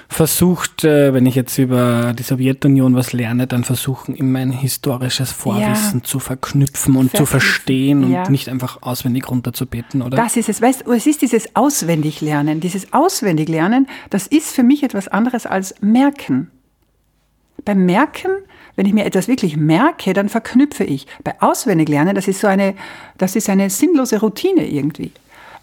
versucht, 0.07 0.83
äh, 0.83 1.13
wenn 1.13 1.25
ich 1.25 1.35
jetzt 1.35 1.57
über 1.57 2.13
die 2.13 2.23
Sowjetunion 2.23 2.95
was 2.95 3.13
lerne, 3.13 3.47
dann 3.47 3.63
versuchen, 3.63 4.15
immer 4.15 4.39
ein 4.39 4.51
historisches 4.51 5.31
Vorwissen 5.31 5.99
ja. 5.99 6.03
zu 6.03 6.19
verknüpfen 6.19 6.95
und 6.95 7.15
zu 7.15 7.25
verstehen 7.25 8.11
ja. 8.11 8.23
und 8.23 8.29
nicht 8.29 8.49
einfach 8.49 8.81
auswendig 8.81 9.29
runterzubeten, 9.29 10.01
oder? 10.01 10.17
Das 10.17 10.37
ist 10.37 10.49
es. 10.49 10.61
Weißt 10.61 10.85
du, 10.85 10.91
es 10.91 11.07
ist 11.07 11.21
dieses 11.21 11.55
Auswendiglernen. 11.55 12.59
Dieses 12.59 12.93
Auswendiglernen, 12.93 13.87
das 14.09 14.27
ist 14.27 14.53
für 14.53 14.63
mich 14.63 14.83
etwas 14.83 15.07
anderes 15.07 15.45
als 15.45 15.75
Merken. 15.81 16.51
Beim 17.63 17.85
Merken, 17.85 18.31
wenn 18.75 18.85
ich 18.85 18.93
mir 18.93 19.05
etwas 19.05 19.27
wirklich 19.27 19.57
merke, 19.57 20.13
dann 20.13 20.29
verknüpfe 20.29 20.83
ich. 20.83 21.07
Bei 21.23 21.41
Auswendiglernen, 21.41 22.13
das 22.13 22.27
ist 22.27 22.41
so 22.41 22.47
eine, 22.47 22.75
das 23.17 23.35
ist 23.35 23.49
eine 23.49 23.69
sinnlose 23.69 24.19
Routine 24.19 24.67
irgendwie. 24.67 25.11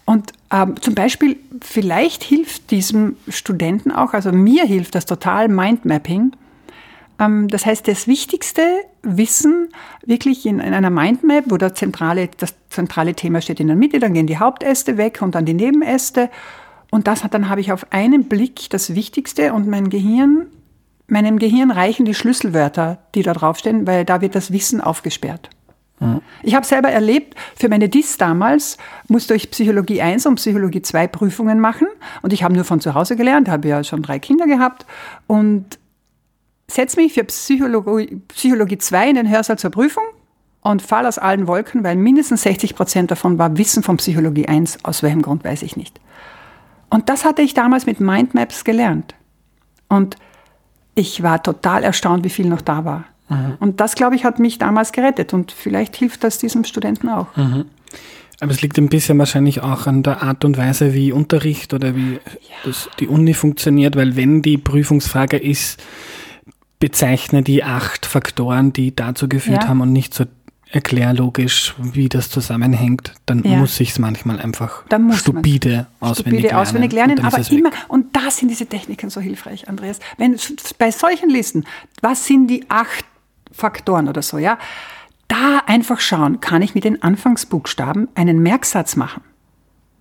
Und 0.05 0.33
ähm, 0.51 0.75
zum 0.81 0.95
Beispiel, 0.95 1.37
vielleicht 1.61 2.23
hilft 2.23 2.71
diesem 2.71 3.15
Studenten 3.29 3.91
auch, 3.91 4.13
also 4.13 4.31
mir 4.31 4.65
hilft 4.65 4.95
das 4.95 5.05
total 5.05 5.47
Mindmapping. 5.47 6.33
Ähm, 7.19 7.47
das 7.47 7.65
heißt, 7.65 7.87
das 7.87 8.07
wichtigste 8.07 8.61
Wissen 9.01 9.69
wirklich 10.05 10.45
in, 10.45 10.59
in 10.59 10.73
einer 10.73 10.89
Mindmap, 10.89 11.45
wo 11.47 11.57
der 11.57 11.73
zentrale, 11.73 12.29
das 12.37 12.55
zentrale 12.69 13.13
Thema 13.13 13.41
steht 13.41 13.59
in 13.59 13.67
der 13.67 13.75
Mitte, 13.75 13.99
dann 13.99 14.13
gehen 14.13 14.27
die 14.27 14.39
Hauptäste 14.39 14.97
weg 14.97 15.21
und 15.21 15.35
dann 15.35 15.45
die 15.45 15.53
Nebenäste. 15.53 16.29
Und 16.91 17.07
das 17.07 17.23
hat, 17.23 17.33
dann 17.33 17.49
habe 17.49 17.61
ich 17.61 17.71
auf 17.71 17.87
einen 17.91 18.25
Blick 18.25 18.69
das 18.69 18.93
Wichtigste 18.93 19.53
und 19.53 19.67
mein 19.67 19.89
Gehirn, 19.89 20.47
meinem 21.07 21.39
Gehirn 21.39 21.71
reichen 21.71 22.05
die 22.05 22.13
Schlüsselwörter, 22.13 22.99
die 23.15 23.23
da 23.23 23.33
draufstehen, 23.33 23.87
weil 23.87 24.05
da 24.05 24.21
wird 24.21 24.35
das 24.35 24.51
Wissen 24.51 24.81
aufgesperrt. 24.81 25.49
Ich 26.43 26.55
habe 26.55 26.65
selber 26.65 26.89
erlebt, 26.89 27.35
für 27.55 27.69
meine 27.69 27.89
DIS 27.89 28.17
damals 28.17 28.77
musste 29.07 29.35
ich 29.35 29.51
Psychologie 29.51 30.01
1 30.01 30.25
und 30.25 30.35
Psychologie 30.35 30.81
2 30.81 31.07
Prüfungen 31.07 31.59
machen. 31.59 31.87
Und 32.21 32.33
ich 32.33 32.43
habe 32.43 32.53
nur 32.53 32.65
von 32.65 32.81
zu 32.81 32.93
Hause 32.93 33.15
gelernt, 33.15 33.49
habe 33.49 33.67
ja 33.67 33.83
schon 33.83 34.03
drei 34.03 34.19
Kinder 34.19 34.45
gehabt. 34.45 34.85
Und 35.27 35.79
setze 36.67 36.99
mich 36.99 37.13
für 37.13 37.23
Psychologie, 37.23 38.21
Psychologie 38.29 38.77
2 38.77 39.09
in 39.09 39.15
den 39.15 39.29
Hörsaal 39.29 39.57
zur 39.57 39.71
Prüfung 39.71 40.03
und 40.61 40.81
falle 40.81 41.07
aus 41.07 41.17
allen 41.17 41.47
Wolken, 41.47 41.83
weil 41.83 41.95
mindestens 41.95 42.43
60 42.43 42.75
Prozent 42.75 43.11
davon 43.11 43.37
war 43.37 43.57
Wissen 43.57 43.83
von 43.83 43.97
Psychologie 43.97 44.47
1. 44.47 44.83
Aus 44.83 45.03
welchem 45.03 45.21
Grund 45.21 45.43
weiß 45.43 45.61
ich 45.61 45.75
nicht. 45.75 45.99
Und 46.89 47.09
das 47.09 47.25
hatte 47.25 47.41
ich 47.41 47.53
damals 47.53 47.85
mit 47.85 47.99
Mindmaps 47.99 48.63
gelernt. 48.63 49.15
Und 49.89 50.15
ich 50.95 51.23
war 51.23 51.41
total 51.41 51.83
erstaunt, 51.83 52.23
wie 52.23 52.29
viel 52.29 52.47
noch 52.47 52.61
da 52.61 52.85
war. 52.85 53.05
Mhm. 53.33 53.53
Und 53.59 53.79
das, 53.79 53.95
glaube 53.95 54.15
ich, 54.15 54.25
hat 54.25 54.39
mich 54.39 54.57
damals 54.57 54.91
gerettet 54.91 55.33
und 55.33 55.51
vielleicht 55.51 55.95
hilft 55.95 56.23
das 56.23 56.37
diesem 56.37 56.63
Studenten 56.63 57.09
auch. 57.09 57.35
Mhm. 57.35 57.65
Aber 58.39 58.51
es 58.51 58.61
liegt 58.61 58.77
ein 58.77 58.89
bisschen 58.89 59.17
wahrscheinlich 59.19 59.61
auch 59.61 59.87
an 59.87 60.03
der 60.03 60.21
Art 60.21 60.43
und 60.43 60.57
Weise, 60.57 60.93
wie 60.93 61.11
Unterricht 61.11 61.73
oder 61.73 61.95
wie 61.95 62.13
ja. 62.13 62.19
das, 62.65 62.89
die 62.99 63.07
Uni 63.07 63.33
funktioniert, 63.33 63.95
weil 63.95 64.15
wenn 64.15 64.41
die 64.41 64.57
Prüfungsfrage 64.57 65.37
ist, 65.37 65.81
bezeichne 66.79 67.43
die 67.43 67.63
acht 67.63 68.05
Faktoren, 68.05 68.73
die 68.73 68.93
dazu 68.93 69.29
geführt 69.29 69.63
ja. 69.63 69.69
haben 69.69 69.79
und 69.79 69.93
nicht 69.93 70.13
so 70.13 70.25
erklärlogisch, 70.73 71.75
wie 71.77 72.09
das 72.09 72.29
zusammenhängt, 72.29 73.13
dann 73.27 73.43
ja. 73.43 73.57
muss 73.57 73.79
ich 73.79 73.91
es 73.91 73.99
manchmal 73.99 74.41
einfach 74.41 74.83
stupide 75.13 75.85
auswendig 75.99 76.41
stupide 76.41 76.41
lernen. 76.41 76.55
Auswendig 76.55 76.91
lernen 76.91 77.19
aber 77.19 77.51
immer, 77.51 77.69
und 77.87 78.15
da 78.15 78.31
sind 78.31 78.49
diese 78.49 78.65
Techniken 78.65 79.11
so 79.11 79.21
hilfreich, 79.21 79.69
Andreas. 79.69 79.99
Wenn 80.17 80.35
bei 80.79 80.89
solchen 80.89 81.29
Listen, 81.29 81.63
was 82.01 82.25
sind 82.25 82.47
die 82.47 82.65
acht 82.69 83.05
Faktoren 83.53 84.07
oder 84.09 84.21
so, 84.21 84.37
ja? 84.37 84.57
Da 85.27 85.61
einfach 85.65 85.99
schauen, 85.99 86.41
kann 86.41 86.61
ich 86.61 86.75
mit 86.75 86.83
den 86.83 87.01
Anfangsbuchstaben 87.01 88.09
einen 88.15 88.43
Merksatz 88.43 88.95
machen? 88.95 89.21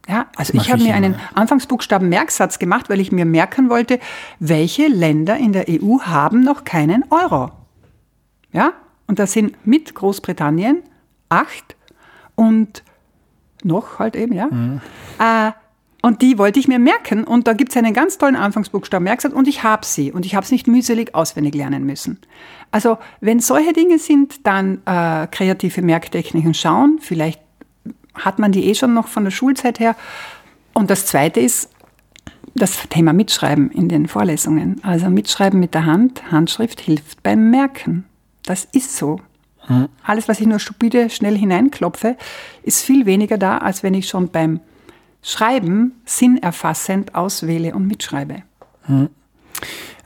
Ja, 0.09 0.27
also 0.35 0.55
ich 0.55 0.73
habe 0.73 0.83
mir 0.83 0.95
einen 0.95 1.15
Anfangsbuchstaben 1.35 2.09
Merksatz 2.09 2.59
gemacht, 2.59 2.91
weil 2.91 2.99
ich 2.99 3.13
mir 3.13 3.25
merken 3.25 3.71
wollte, 3.71 4.01
welche 4.41 4.89
Länder 4.89 5.37
in 5.37 5.53
der 5.53 5.67
EU 5.69 6.01
haben 6.01 6.41
noch 6.41 6.65
keinen 6.65 7.05
Euro. 7.11 7.53
Ja, 8.53 8.73
und 9.07 9.21
das 9.21 9.33
sind 9.33 9.65
mit 9.65 9.95
Großbritannien 9.95 10.83
acht 11.29 11.77
und 12.35 12.83
noch 13.63 13.99
halt 14.01 14.17
eben, 14.17 14.33
ja. 14.35 14.49
Mhm. 14.49 14.81
Äh, 15.19 15.53
und 16.03 16.21
die 16.21 16.37
wollte 16.37 16.59
ich 16.59 16.67
mir 16.67 16.81
merken. 16.81 17.23
Und 17.23 17.47
da 17.47 17.53
gibt 17.53 17.71
es 17.71 17.77
einen 17.77 17.95
ganz 17.95 18.19
tollen 18.19 18.35
Anfangsbuchstaben 18.35 19.05
Merksatz 19.05 19.33
und 19.33 19.47
ich 19.47 19.63
habe 19.63 19.87
sie. 19.87 20.11
Und 20.11 20.27
ich 20.27 20.35
habe 20.35 20.45
es 20.45 20.51
nicht 20.51 20.67
mühselig 20.67 21.15
auswendig 21.15 21.55
lernen 21.55 21.85
müssen. 21.85 22.19
Also 22.73 22.99
wenn 23.21 23.39
solche 23.39 23.73
Dinge 23.73 23.99
sind, 23.99 24.47
dann 24.47 24.81
äh, 24.87 25.29
kreative 25.29 25.83
Merktechniken 25.83 26.55
schauen. 26.55 26.99
Vielleicht 27.01 27.41
hat 28.15 28.39
man 28.39 28.51
die 28.51 28.65
eh 28.65 28.75
schon 28.75 28.95
noch 28.95 29.07
von 29.07 29.25
der 29.25 29.31
Schulzeit 29.31 29.79
her. 29.79 29.95
Und 30.73 30.91
das 30.91 31.07
Zweite 31.07 31.39
ist 31.39 31.71
das 32.55 32.89
Thema 32.89 33.13
Mitschreiben 33.13 33.71
in 33.71 33.89
den 33.89 34.09
Vorlesungen. 34.09 34.81
Also 34.83 35.09
Mitschreiben 35.11 35.61
mit 35.61 35.75
der 35.75 35.87
Hand, 35.87 36.33
Handschrift 36.33 36.81
hilft 36.81 37.23
beim 37.23 37.51
Merken. 37.51 38.05
Das 38.45 38.67
ist 38.73 38.97
so. 38.97 39.21
Hm. 39.67 39.89
Alles, 40.03 40.29
was 40.29 40.41
ich 40.41 40.47
nur 40.47 40.59
stupide 40.59 41.11
schnell 41.11 41.37
hineinklopfe, 41.37 42.17
ist 42.63 42.83
viel 42.83 43.07
weniger 43.07 43.39
da, 43.39 43.59
als 43.59 43.83
wenn 43.83 43.95
ich 43.95 44.09
schon 44.09 44.29
beim 44.29 44.61
Schreiben 45.23 46.01
sinnerfassend 46.05 47.15
auswähle 47.15 47.75
und 47.75 47.87
mitschreibe. 47.87 48.43
Hm. 48.87 49.09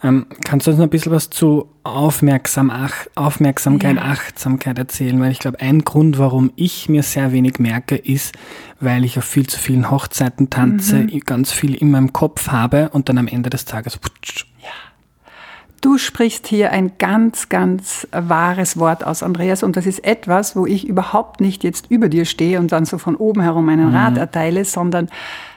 Ähm, 0.03 0.27
kannst 0.45 0.67
du 0.67 0.71
uns 0.71 0.79
noch 0.79 0.87
ein 0.87 0.91
bisschen 0.91 1.13
was 1.13 1.31
zu 1.31 1.69
Aufmerksam, 1.83 2.71
Ach, 2.71 3.07
Aufmerksamkeit, 3.15 3.97
ja. 3.97 4.03
Achtsamkeit 4.03 4.79
erzählen? 4.79 5.19
Weil 5.21 5.33
ich 5.33 5.39
glaube, 5.39 5.61
ein 5.61 5.83
Grund, 5.83 6.19
warum 6.19 6.53
ich 6.57 6.89
mir 6.89 7.03
sehr 7.03 7.33
wenig 7.33 7.59
merke, 7.59 7.97
ist, 7.97 8.35
weil 8.79 9.05
ich 9.05 9.19
auf 9.19 9.25
viel 9.25 9.47
zu 9.47 9.59
vielen 9.59 9.91
Hochzeiten 9.91 10.51
tanze, 10.51 10.97
mhm. 10.97 11.21
ganz 11.21 11.51
viel 11.51 11.75
in 11.75 11.91
meinem 11.91 12.13
Kopf 12.13 12.49
habe 12.49 12.91
und 12.91 13.09
dann 13.09 13.17
am 13.17 13.27
Ende 13.27 13.49
des 13.49 13.65
Tages. 13.65 13.97
Putsch. 13.97 14.47
Ja. 14.63 14.69
Du 15.81 15.97
sprichst 15.99 16.47
hier 16.47 16.73
ein 16.73 16.93
ganz, 16.99 17.49
ganz 17.49 18.07
wahres 18.11 18.79
Wort 18.79 19.05
aus, 19.05 19.23
Andreas, 19.23 19.63
und 19.63 19.77
das 19.77 19.87
ist 19.87 20.05
etwas, 20.05 20.57
wo 20.57 20.67
ich 20.67 20.87
überhaupt 20.87 21.41
nicht 21.41 21.65
jetzt 21.65 21.91
über 21.91 22.09
dir 22.09 22.27
stehe 22.27 22.59
und 22.59 22.73
dann 22.73 22.85
so 22.85 22.99
von 22.99 23.17
oben 23.17 23.41
herum 23.41 23.69
einen 23.69 23.91
mhm. 23.91 23.95
Rat 23.97 24.19
erteile, 24.19 24.65
sondern 24.67 25.09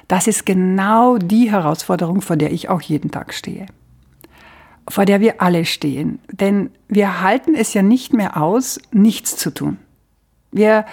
das 0.07 0.27
ist 0.27 0.45
genau 0.45 1.17
die 1.17 1.51
Herausforderung, 1.51 2.21
vor 2.21 2.37
der 2.37 2.53
ich 2.53 2.69
auch 2.69 2.81
jeden 2.81 3.11
Tag 3.11 3.33
stehe 3.33 3.67
vor 4.89 5.05
der 5.05 5.21
wir 5.21 5.41
alle 5.41 5.65
stehen. 5.65 6.19
Denn 6.31 6.71
wir 6.87 7.21
halten 7.21 7.55
es 7.55 7.73
ja 7.73 7.81
nicht 7.81 8.13
mehr 8.13 8.41
aus, 8.41 8.79
nichts 8.91 9.37
zu 9.37 9.51
tun. 9.51 9.77
Wir, 10.51 10.85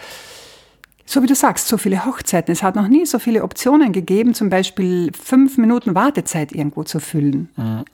so 1.07 1.23
wie 1.23 1.27
du 1.27 1.35
sagst, 1.35 1.67
so 1.67 1.79
viele 1.79 2.05
Hochzeiten. 2.05 2.53
Es 2.53 2.63
hat 2.63 2.77
noch 2.77 2.89
nie 2.89 3.07
so 3.07 3.19
viele 3.19 3.43
Optionen 3.43 3.93
gegeben, 3.93 4.35
zum 4.35 4.51
Beispiel 4.51 5.11
fünf 5.13 5.57
Minuten 5.57 5.95
Wartezeit 5.95 6.53
irgendwo 6.53 6.85
zu 6.85 7.01
füllen. 7.01 7.49
Mhm. 7.57 7.85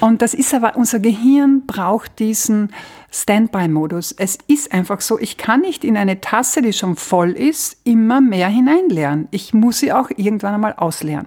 Und 0.00 0.22
das 0.22 0.34
ist 0.34 0.54
aber, 0.54 0.76
unser 0.76 0.98
Gehirn 0.98 1.66
braucht 1.66 2.18
diesen 2.18 2.72
Standby-Modus. 3.12 4.12
Es 4.12 4.38
ist 4.46 4.72
einfach 4.72 5.00
so, 5.00 5.18
ich 5.18 5.36
kann 5.36 5.60
nicht 5.60 5.84
in 5.84 5.96
eine 5.96 6.20
Tasse, 6.20 6.62
die 6.62 6.72
schon 6.72 6.96
voll 6.96 7.30
ist, 7.32 7.78
immer 7.84 8.20
mehr 8.20 8.48
hineinleeren. 8.48 9.28
Ich 9.30 9.54
muss 9.54 9.78
sie 9.78 9.92
auch 9.92 10.10
irgendwann 10.16 10.54
einmal 10.54 10.74
ausleeren. 10.74 11.26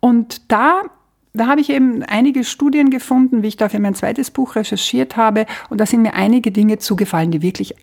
Und 0.00 0.50
da 0.52 0.82
da 1.36 1.46
habe 1.46 1.60
ich 1.60 1.70
eben 1.70 2.02
einige 2.02 2.44
Studien 2.44 2.90
gefunden, 2.90 3.42
wie 3.42 3.48
ich 3.48 3.56
da 3.56 3.68
für 3.68 3.78
mein 3.78 3.94
zweites 3.94 4.30
Buch 4.30 4.56
recherchiert 4.56 5.16
habe. 5.16 5.46
Und 5.70 5.80
da 5.80 5.86
sind 5.86 6.02
mir 6.02 6.14
einige 6.14 6.50
Dinge 6.50 6.78
zugefallen, 6.78 7.30
die 7.30 7.42
wirklich 7.42 7.74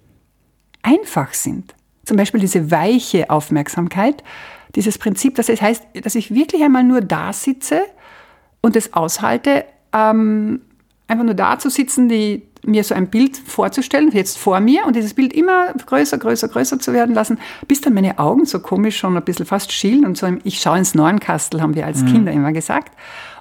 einfach 0.82 1.34
sind. 1.34 1.74
Zum 2.06 2.18
Beispiel 2.18 2.40
diese 2.42 2.72
weiche 2.72 3.30
Aufmerksamkeit, 3.30 4.24
dieses 4.76 4.98
Prinzip, 4.98 5.36
dass 5.36 5.50
es 5.50 5.62
heißt, 5.62 5.84
dass 6.04 6.16
ich 6.16 6.34
wirklich 6.34 6.64
einmal 6.64 6.84
nur 6.84 7.02
da 7.02 7.32
sitze 7.32 7.82
und 8.62 8.76
es 8.76 8.94
aushalte, 8.94 9.66
ähm, 9.94 10.62
einfach 11.08 11.24
nur 11.24 11.36
da 11.36 11.60
zu 11.60 11.70
sitzen, 11.70 12.10
die, 12.10 12.44
mir 12.66 12.84
so 12.84 12.96
ein 12.96 13.08
Bild 13.08 13.38
vorzustellen, 13.38 14.12
jetzt 14.12 14.38
vor 14.38 14.60
mir 14.60 14.86
und 14.86 14.96
dieses 14.96 15.14
Bild 15.14 15.34
immer 15.34 15.74
größer, 15.74 16.18
größer, 16.18 16.48
größer 16.48 16.80
zu 16.80 16.94
werden 16.94 17.14
lassen, 17.14 17.38
bis 17.68 17.82
dann 17.82 17.94
meine 17.94 18.20
Augen 18.20 18.46
so 18.46 18.60
komisch 18.60 18.98
schon 18.98 19.18
ein 19.18 19.24
bisschen 19.24 19.46
fast 19.46 19.72
schielen 19.72 20.06
und 20.06 20.18
so, 20.18 20.28
ich 20.44 20.60
schaue 20.60 20.78
ins 20.78 20.96
Neuenkastel, 20.96 21.62
haben 21.62 21.76
wir 21.76 21.86
als 21.86 22.02
mhm. 22.04 22.08
Kinder 22.08 22.32
immer 22.32 22.54
gesagt. 22.54 22.94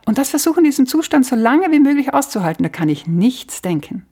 Und 0.05 0.19
das 0.19 0.31
versuchen, 0.31 0.65
diesen 0.65 0.87
Zustand 0.87 1.27
so 1.27 1.37
lange 1.37 1.71
wie 1.71 1.81
möglich 1.81 2.13
auszuhalten. 2.13 2.63
Da 2.63 2.69
kann 2.69 2.89
ich 2.89 3.07
nichts 3.07 3.63
denken. 3.63 4.07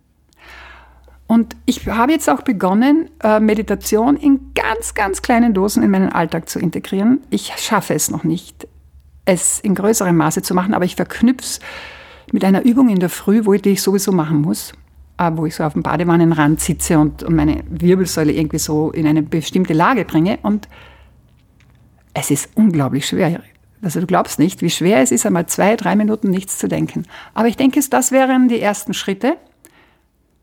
Und 1.26 1.54
ich 1.64 1.86
habe 1.86 2.10
jetzt 2.10 2.28
auch 2.28 2.42
begonnen, 2.42 3.08
äh, 3.22 3.38
Meditation 3.38 4.16
in 4.16 4.52
ganz, 4.54 4.94
ganz 4.94 5.22
kleinen 5.22 5.54
Dosen 5.54 5.82
in 5.82 5.90
meinen 5.90 6.08
Alltag 6.08 6.48
zu 6.48 6.58
integrieren. 6.58 7.20
Ich 7.30 7.52
schaffe 7.56 7.94
es 7.94 8.10
noch 8.10 8.24
nicht, 8.24 8.66
es 9.26 9.60
in 9.60 9.76
größerem 9.76 10.16
Maße 10.16 10.42
zu 10.42 10.54
machen, 10.54 10.74
aber 10.74 10.84
ich 10.84 10.96
verknüpfe 10.96 11.44
es 11.44 11.60
mit 12.32 12.44
einer 12.44 12.64
Übung 12.64 12.88
in 12.88 12.98
der 12.98 13.10
Früh, 13.10 13.44
wo 13.44 13.54
ich, 13.54 13.62
die 13.62 13.70
ich 13.70 13.82
sowieso 13.82 14.10
machen 14.10 14.40
muss, 14.40 14.72
äh, 15.18 15.30
wo 15.34 15.46
ich 15.46 15.54
so 15.54 15.62
auf 15.62 15.74
dem 15.74 15.82
Badewannenrand 15.82 16.60
sitze 16.60 16.98
und, 16.98 17.22
und 17.22 17.36
meine 17.36 17.62
Wirbelsäule 17.68 18.32
irgendwie 18.32 18.58
so 18.58 18.90
in 18.90 19.06
eine 19.06 19.22
bestimmte 19.22 19.72
Lage 19.72 20.04
bringe. 20.04 20.40
Und 20.42 20.68
es 22.12 22.32
ist 22.32 22.48
unglaublich 22.56 23.06
schwer. 23.06 23.40
Also 23.82 24.00
du 24.00 24.06
glaubst 24.06 24.38
nicht, 24.38 24.62
wie 24.62 24.70
schwer 24.70 25.00
es 25.00 25.10
ist, 25.10 25.24
einmal 25.24 25.46
zwei, 25.46 25.76
drei 25.76 25.96
Minuten 25.96 26.30
nichts 26.30 26.58
zu 26.58 26.68
denken. 26.68 27.04
Aber 27.32 27.48
ich 27.48 27.56
denke, 27.56 27.80
das 27.88 28.12
wären 28.12 28.48
die 28.48 28.60
ersten 28.60 28.92
Schritte. 28.92 29.36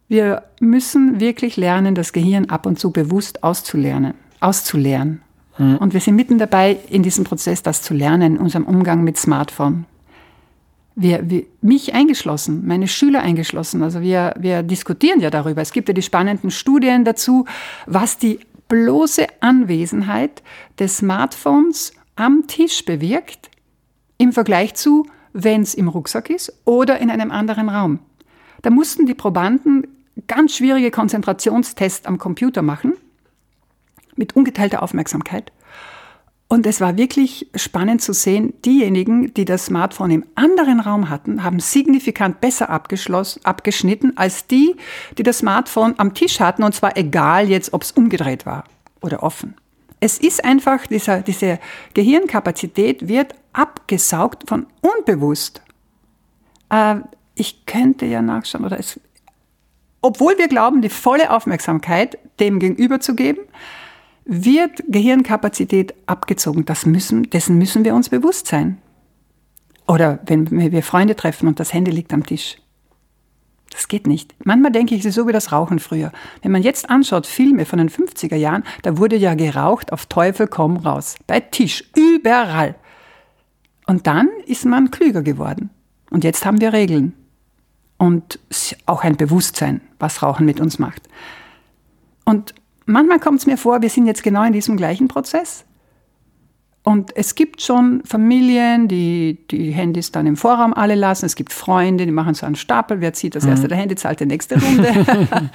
Wir 0.08 0.44
müssen 0.60 1.20
wirklich 1.20 1.58
lernen, 1.58 1.94
das 1.94 2.14
Gehirn 2.14 2.50
ab 2.50 2.66
und 2.66 2.80
zu 2.80 2.92
bewusst 2.92 3.44
auszulernen, 3.44 4.14
auszulernen. 4.40 5.22
Mhm. 5.58 5.78
Und 5.78 5.94
wir 5.94 6.00
sind 6.00 6.16
mitten 6.16 6.38
dabei, 6.38 6.78
in 6.90 7.04
diesem 7.04 7.26
Prozess 7.26 7.62
das 7.62 7.82
zu 7.82 7.94
lernen, 7.94 8.36
in 8.36 8.42
unserem 8.42 8.66
Umgang 8.66 9.04
mit 9.04 9.18
Smartphone. 9.18 9.86
Wir, 10.96 11.30
wir, 11.30 11.44
mich 11.62 11.94
eingeschlossen, 11.94 12.66
meine 12.66 12.88
Schüler 12.88 13.22
eingeschlossen. 13.22 13.84
Also 13.84 14.02
wir, 14.02 14.34
wir 14.40 14.64
diskutieren 14.64 15.20
ja 15.20 15.30
darüber. 15.30 15.62
Es 15.62 15.72
gibt 15.72 15.90
ja 15.90 15.94
die 15.94 16.02
spannenden 16.02 16.50
Studien 16.50 17.06
dazu, 17.06 17.46
was 17.86 18.18
die 18.18 18.40
bloße 18.68 19.28
Anwesenheit 19.42 20.42
des 20.80 20.98
Smartphones 20.98 21.94
am 22.18 22.48
Tisch 22.48 22.84
bewirkt 22.86 23.50
im 24.18 24.34
Vergleich 24.34 24.74
zu, 24.76 25.08
wenn 25.34 25.62
es 25.62 25.74
im 25.74 25.88
Rucksack 25.88 26.30
ist 26.30 26.54
oder 26.66 27.00
in 27.00 27.10
einem 27.10 27.32
anderen 27.32 27.70
Raum. 27.70 28.00
Da 28.62 28.70
mussten 28.70 29.06
die 29.06 29.14
Probanden 29.14 29.88
ganz 30.28 30.56
schwierige 30.56 30.92
Konzentrationstests 30.92 32.06
am 32.06 32.18
Computer 32.18 32.62
machen 32.62 32.94
mit 34.16 34.36
ungeteilter 34.36 34.82
Aufmerksamkeit. 34.82 35.52
Und 36.50 36.66
es 36.66 36.80
war 36.80 36.98
wirklich 36.98 37.50
spannend 37.56 38.02
zu 38.02 38.14
sehen, 38.14 38.54
diejenigen, 38.64 39.34
die 39.34 39.44
das 39.44 39.66
Smartphone 39.66 40.12
im 40.12 40.26
anderen 40.36 40.80
Raum 40.80 41.10
hatten, 41.10 41.44
haben 41.44 41.60
signifikant 41.60 42.40
besser 42.40 42.70
abgeschnitten 42.70 44.16
als 44.16 44.48
die, 44.48 44.76
die 45.18 45.24
das 45.24 45.40
Smartphone 45.40 45.96
am 45.98 46.14
Tisch 46.14 46.40
hatten, 46.40 46.64
und 46.64 46.74
zwar 46.74 46.96
egal 46.96 47.50
jetzt, 47.50 47.74
ob 47.74 47.84
es 47.84 47.92
umgedreht 47.92 48.46
war 48.46 48.64
oder 49.02 49.24
offen. 49.24 49.56
Es 50.00 50.20
ist 50.20 50.46
einfach, 50.46 50.86
dieser, 50.88 51.22
diese 51.22 51.60
Gehirnkapazität 51.94 53.08
wird 53.08 53.34
abgesaugt 53.54 54.48
von 54.48 54.68
unbewusst. 54.82 55.62
Äh, 56.70 56.98
ich 57.36 57.66
könnte 57.66 58.06
ja 58.06 58.22
nachschauen, 58.22 58.66
oder 58.66 58.80
es, 58.80 59.00
obwohl 60.02 60.38
wir 60.38 60.48
glauben, 60.48 60.82
die 60.82 60.90
volle 60.90 61.32
Aufmerksamkeit 61.32 62.18
dem 62.40 62.60
Gegenüber 62.60 63.00
zu 63.00 63.16
geben, 63.16 63.42
wird 64.26 64.84
Gehirnkapazität 64.88 65.96
abgezogen. 66.06 66.66
Das 66.66 66.86
müssen, 66.86 67.30
dessen 67.30 67.58
müssen 67.58 67.86
wir 67.86 67.96
uns 67.96 68.10
bewusst 68.10 68.48
sein. 68.48 68.78
Oder 69.88 70.20
wenn 70.26 70.52
wir 70.52 70.84
Freunde 70.84 71.16
treffen 71.16 71.48
und 71.48 71.60
das 71.60 71.74
Handy 71.74 71.92
liegt 71.92 72.14
am 72.14 72.26
Tisch. 72.26 72.58
Das 73.72 73.88
geht 73.88 74.08
nicht. 74.08 74.34
Manchmal 74.44 74.72
denke 74.72 74.96
ich, 74.96 75.02
es 75.02 75.08
ist 75.08 75.16
so 75.16 75.28
wie 75.28 75.32
das 75.32 75.52
Rauchen 75.52 75.80
früher. 75.80 76.12
Wenn 76.42 76.52
man 76.52 76.64
jetzt 76.64 76.90
anschaut, 76.90 77.28
Filme 77.28 77.66
von 77.66 77.80
den 77.80 77.90
50er 77.90 78.36
Jahren, 78.36 78.64
da 78.82 78.98
wurde 78.98 79.16
ja 79.16 79.34
geraucht 79.36 79.92
auf 79.92 80.06
Teufel 80.06 80.48
komm 80.48 80.78
raus. 80.78 81.16
Bei 81.28 81.40
Tisch, 81.40 81.84
überall. 81.96 82.76
Und 83.86 84.08
dann 84.08 84.30
ist 84.46 84.66
man 84.66 84.92
klüger 84.92 85.22
geworden. 85.22 85.70
Und 86.10 86.24
jetzt 86.24 86.46
haben 86.46 86.62
wir 86.62 86.74
Regeln. 86.74 87.14
Und 87.98 88.40
auch 88.86 89.04
ein 89.04 89.18
Bewusstsein, 89.18 89.82
was 90.00 90.22
Rauchen 90.22 90.46
mit 90.46 90.60
uns 90.60 90.80
macht. 90.80 91.02
Und 92.26 92.54
manchmal 92.86 93.20
kommt 93.20 93.40
es 93.40 93.46
mir 93.46 93.58
vor, 93.58 93.82
wir 93.82 93.90
sind 93.90 94.06
jetzt 94.06 94.24
genau 94.24 94.44
in 94.44 94.54
diesem 94.54 94.78
gleichen 94.78 95.08
Prozess. 95.08 95.66
Und 96.88 97.18
es 97.18 97.36
gibt 97.36 97.62
schon 97.62 98.02
Familien, 98.06 98.88
die 98.88 99.40
die 99.52 99.72
Handys 99.72 100.14
dann 100.14 100.26
im 100.26 100.38
Vorraum 100.38 100.74
alle 100.74 100.96
lassen. 100.96 101.26
Es 101.26 101.36
gibt 101.36 101.52
Freunde, 101.52 102.06
die 102.06 102.14
machen 102.14 102.34
so 102.34 102.46
einen 102.46 102.56
Stapel. 102.56 103.02
Wer 103.02 103.12
zieht 103.12 103.36
das 103.36 103.44
erste 103.44 103.66
mhm. 103.66 103.70
der 103.72 103.78
Handy, 103.78 103.96
zahlt 103.96 104.22
die 104.22 104.26
nächste 104.26 104.58
Runde. 104.58 105.06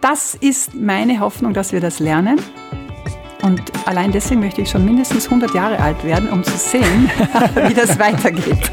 das 0.00 0.34
ist 0.34 0.74
meine 0.74 1.20
Hoffnung, 1.20 1.52
dass 1.52 1.72
wir 1.72 1.80
das 1.82 2.00
lernen. 2.00 2.40
Und 3.42 3.60
allein 3.84 4.10
deswegen 4.10 4.40
möchte 4.40 4.62
ich 4.62 4.70
schon 4.70 4.86
mindestens 4.86 5.26
100 5.26 5.52
Jahre 5.52 5.78
alt 5.80 6.02
werden, 6.02 6.30
um 6.30 6.42
zu 6.42 6.56
sehen, 6.56 7.10
wie 7.68 7.74
das 7.74 7.98
weitergeht. 7.98 8.72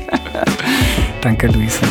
Danke, 1.19 1.47
Luisa. 1.47 1.85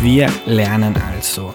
Wir 0.00 0.28
lernen 0.46 0.96
also. 1.14 1.51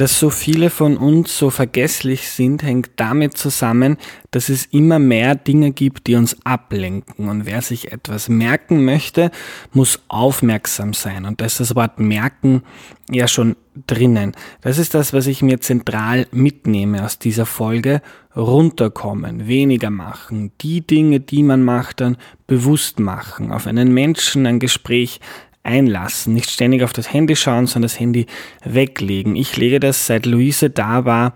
Dass 0.00 0.18
so 0.18 0.30
viele 0.30 0.70
von 0.70 0.96
uns 0.96 1.36
so 1.36 1.50
vergesslich 1.50 2.30
sind, 2.30 2.62
hängt 2.62 2.92
damit 2.96 3.36
zusammen, 3.36 3.98
dass 4.30 4.48
es 4.48 4.64
immer 4.64 4.98
mehr 4.98 5.34
Dinge 5.34 5.72
gibt, 5.72 6.06
die 6.06 6.14
uns 6.14 6.38
ablenken. 6.42 7.28
Und 7.28 7.44
wer 7.44 7.60
sich 7.60 7.92
etwas 7.92 8.30
merken 8.30 8.82
möchte, 8.86 9.30
muss 9.74 10.00
aufmerksam 10.08 10.94
sein. 10.94 11.26
Und 11.26 11.42
da 11.42 11.44
ist 11.44 11.60
das 11.60 11.76
Wort 11.76 12.00
merken 12.00 12.62
ja 13.10 13.28
schon 13.28 13.56
drinnen. 13.86 14.32
Das 14.62 14.78
ist 14.78 14.94
das, 14.94 15.12
was 15.12 15.26
ich 15.26 15.42
mir 15.42 15.60
zentral 15.60 16.26
mitnehme 16.32 17.04
aus 17.04 17.18
dieser 17.18 17.44
Folge. 17.44 18.00
Runterkommen, 18.34 19.48
weniger 19.48 19.90
machen, 19.90 20.52
die 20.62 20.80
Dinge, 20.80 21.20
die 21.20 21.42
man 21.42 21.62
macht, 21.62 22.00
dann 22.00 22.16
bewusst 22.46 23.00
machen, 23.00 23.52
auf 23.52 23.66
einen 23.66 23.92
Menschen, 23.92 24.46
ein 24.46 24.60
Gespräch 24.60 25.20
einlassen. 25.62 26.34
Nicht 26.34 26.50
ständig 26.50 26.82
auf 26.82 26.92
das 26.92 27.12
Handy 27.12 27.36
schauen, 27.36 27.66
sondern 27.66 27.88
das 27.88 28.00
Handy 28.00 28.26
weglegen. 28.64 29.36
Ich 29.36 29.56
lege 29.56 29.80
das, 29.80 30.06
seit 30.06 30.26
Luise 30.26 30.70
da 30.70 31.04
war, 31.04 31.34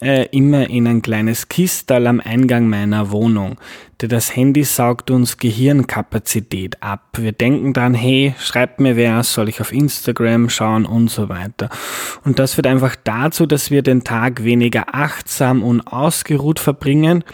äh, 0.00 0.26
immer 0.30 0.70
in 0.70 0.86
ein 0.86 1.02
kleines 1.02 1.48
Kistal 1.48 2.06
am 2.06 2.20
Eingang 2.20 2.68
meiner 2.68 3.10
Wohnung. 3.10 3.56
Denn 4.00 4.10
das 4.10 4.34
Handy 4.36 4.64
saugt 4.64 5.10
uns 5.10 5.38
Gehirnkapazität 5.38 6.82
ab. 6.82 7.18
Wir 7.18 7.32
denken 7.32 7.72
dran, 7.72 7.94
hey, 7.94 8.34
schreibt 8.38 8.80
mir 8.80 8.96
wer, 8.96 9.22
soll 9.24 9.48
ich 9.48 9.60
auf 9.60 9.72
Instagram 9.72 10.48
schauen 10.50 10.86
und 10.86 11.10
so 11.10 11.28
weiter. 11.28 11.68
Und 12.24 12.38
das 12.38 12.54
führt 12.54 12.68
einfach 12.68 12.94
dazu, 13.02 13.44
dass 13.46 13.70
wir 13.70 13.82
den 13.82 14.04
Tag 14.04 14.44
weniger 14.44 14.94
achtsam 14.94 15.62
und 15.62 15.80
ausgeruht 15.80 16.60
verbringen 16.60 17.24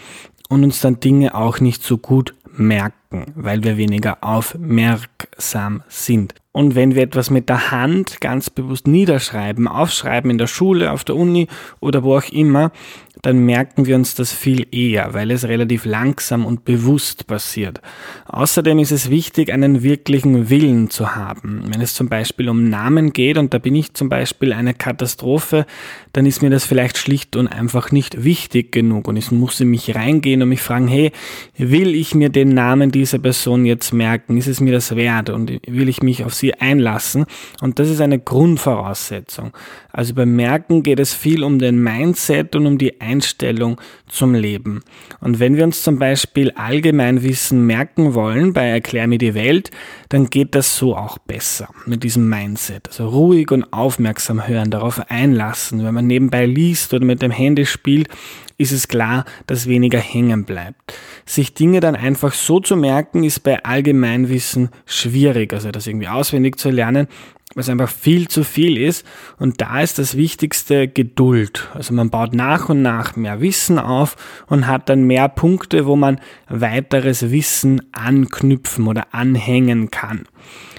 und 0.49 0.63
uns 0.63 0.81
dann 0.81 0.99
Dinge 0.99 1.35
auch 1.35 1.59
nicht 1.59 1.83
so 1.83 1.97
gut 1.97 2.33
merken, 2.57 3.33
weil 3.35 3.63
wir 3.63 3.77
weniger 3.77 4.17
aufmerksam 4.21 5.83
sind. 5.87 6.33
Und 6.51 6.73
wenn 6.75 6.95
wir 6.95 7.03
etwas 7.03 7.29
mit 7.29 7.49
der 7.49 7.71
Hand 7.71 8.21
ganz 8.21 8.49
bewusst 8.49 8.87
niederschreiben, 8.87 9.67
aufschreiben 9.67 10.31
in 10.31 10.37
der 10.37 10.47
Schule, 10.47 10.91
auf 10.91 11.03
der 11.03 11.15
Uni 11.15 11.47
oder 11.81 12.03
wo 12.03 12.17
auch 12.17 12.29
immer, 12.31 12.71
dann 13.21 13.45
merken 13.45 13.85
wir 13.85 13.95
uns 13.95 14.15
das 14.15 14.31
viel 14.31 14.67
eher, 14.71 15.13
weil 15.13 15.31
es 15.31 15.47
relativ 15.47 15.85
langsam 15.85 16.45
und 16.45 16.65
bewusst 16.65 17.27
passiert. 17.27 17.81
Außerdem 18.27 18.79
ist 18.79 18.91
es 18.91 19.09
wichtig, 19.09 19.51
einen 19.51 19.83
wirklichen 19.83 20.49
Willen 20.49 20.89
zu 20.89 21.15
haben. 21.15 21.63
Wenn 21.67 21.81
es 21.81 21.93
zum 21.93 22.09
Beispiel 22.09 22.49
um 22.49 22.69
Namen 22.69 23.13
geht 23.13 23.37
und 23.37 23.53
da 23.53 23.57
bin 23.57 23.75
ich 23.75 23.93
zum 23.93 24.09
Beispiel 24.09 24.53
eine 24.53 24.73
Katastrophe, 24.73 25.65
dann 26.13 26.25
ist 26.25 26.41
mir 26.41 26.49
das 26.49 26.65
vielleicht 26.65 26.97
schlicht 26.97 27.35
und 27.35 27.47
einfach 27.47 27.91
nicht 27.91 28.23
wichtig 28.23 28.71
genug 28.71 29.07
und 29.07 29.17
ich 29.17 29.31
muss 29.31 29.59
in 29.59 29.69
mich 29.69 29.95
reingehen 29.95 30.41
und 30.41 30.49
mich 30.49 30.61
fragen, 30.61 30.87
hey, 30.87 31.11
will 31.57 31.95
ich 31.95 32.15
mir 32.15 32.29
den 32.29 32.49
Namen 32.49 32.91
dieser 32.91 33.19
Person 33.19 33.65
jetzt 33.65 33.93
merken? 33.93 34.37
Ist 34.37 34.47
es 34.47 34.59
mir 34.59 34.71
das 34.71 34.95
wert 34.95 35.29
und 35.29 35.51
will 35.67 35.89
ich 35.89 36.01
mich 36.01 36.23
auf 36.23 36.33
sie 36.33 36.53
einlassen? 36.53 37.25
Und 37.61 37.79
das 37.79 37.89
ist 37.89 38.01
eine 38.01 38.19
Grundvoraussetzung. 38.19 39.51
Also 39.91 40.13
beim 40.13 40.35
Merken 40.35 40.83
geht 40.83 40.99
es 40.99 41.13
viel 41.13 41.43
um 41.43 41.59
den 41.59 41.81
Mindset 41.81 42.55
und 42.55 42.65
um 42.65 42.77
die 42.77 42.99
Einstellung 43.05 43.79
zum 44.07 44.33
Leben. 44.33 44.83
Und 45.19 45.39
wenn 45.39 45.55
wir 45.55 45.63
uns 45.63 45.83
zum 45.83 45.99
Beispiel 45.99 46.51
Allgemeinwissen 46.51 47.65
merken 47.65 48.13
wollen 48.13 48.53
bei 48.53 48.67
Erklär 48.67 49.07
mir 49.07 49.17
die 49.17 49.33
Welt, 49.33 49.71
dann 50.09 50.29
geht 50.29 50.55
das 50.55 50.77
so 50.77 50.95
auch 50.95 51.17
besser 51.17 51.69
mit 51.85 52.03
diesem 52.03 52.27
Mindset. 52.27 52.87
Also 52.87 53.07
ruhig 53.07 53.51
und 53.51 53.71
aufmerksam 53.71 54.47
hören, 54.47 54.71
darauf 54.71 55.09
einlassen. 55.09 55.83
Wenn 55.83 55.93
man 55.93 56.07
nebenbei 56.07 56.45
liest 56.45 56.93
oder 56.93 57.05
mit 57.05 57.21
dem 57.21 57.31
Handy 57.31 57.65
spielt, 57.65 58.09
ist 58.57 58.71
es 58.71 58.87
klar, 58.87 59.25
dass 59.47 59.67
weniger 59.67 59.99
hängen 59.99 60.45
bleibt. 60.45 60.93
Sich 61.25 61.53
Dinge 61.53 61.79
dann 61.81 61.95
einfach 61.95 62.33
so 62.33 62.59
zu 62.59 62.77
merken, 62.77 63.23
ist 63.23 63.41
bei 63.41 63.63
Allgemeinwissen 63.63 64.69
schwierig, 64.85 65.53
also 65.53 65.71
das 65.71 65.87
irgendwie 65.87 66.07
auswendig 66.07 66.57
zu 66.57 66.69
lernen 66.69 67.07
was 67.55 67.69
einfach 67.69 67.89
viel 67.89 68.27
zu 68.27 68.43
viel 68.43 68.77
ist. 68.77 69.05
Und 69.39 69.61
da 69.61 69.81
ist 69.81 69.97
das 69.97 70.17
Wichtigste 70.17 70.89
Geduld. 70.89 71.69
Also 71.73 71.93
man 71.93 72.09
baut 72.09 72.33
nach 72.33 72.67
und 72.67 72.81
nach 72.81 73.15
mehr 73.15 73.39
Wissen 73.39 73.79
auf 73.79 74.17
und 74.47 74.67
hat 74.67 74.89
dann 74.89 75.03
mehr 75.03 75.29
Punkte, 75.29 75.85
wo 75.85 75.95
man 75.95 76.19
weiteres 76.49 77.31
Wissen 77.31 77.81
anknüpfen 77.93 78.87
oder 78.87 79.13
anhängen 79.13 79.89
kann. 79.89 80.25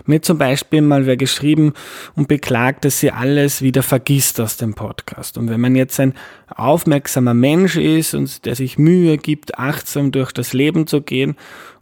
Mir 0.05 0.23
zum 0.23 0.39
Beispiel 0.39 0.83
mal 0.83 1.07
wer 1.07 1.17
geschrieben 1.17 1.73
und 2.15 2.29
beklagt, 2.29 2.85
dass 2.85 3.01
sie 3.01 3.11
alles 3.11 3.63
wieder 3.63 3.83
vergisst 3.83 4.39
aus 4.39 4.57
dem 4.57 4.75
Podcast. 4.75 5.39
Und 5.39 5.49
wenn 5.49 5.61
man 5.61 5.75
jetzt 5.75 5.99
ein 5.99 6.15
aufmerksamer 6.55 7.35
Mensch 7.35 7.77
ist 7.77 8.15
und 8.15 8.45
der 8.45 8.55
sich 8.55 8.79
Mühe 8.79 9.17
gibt, 9.17 9.59
achtsam 9.59 10.13
durch 10.13 10.31
das 10.31 10.53
Leben 10.53 10.87
zu 10.87 11.01
gehen 11.01 11.37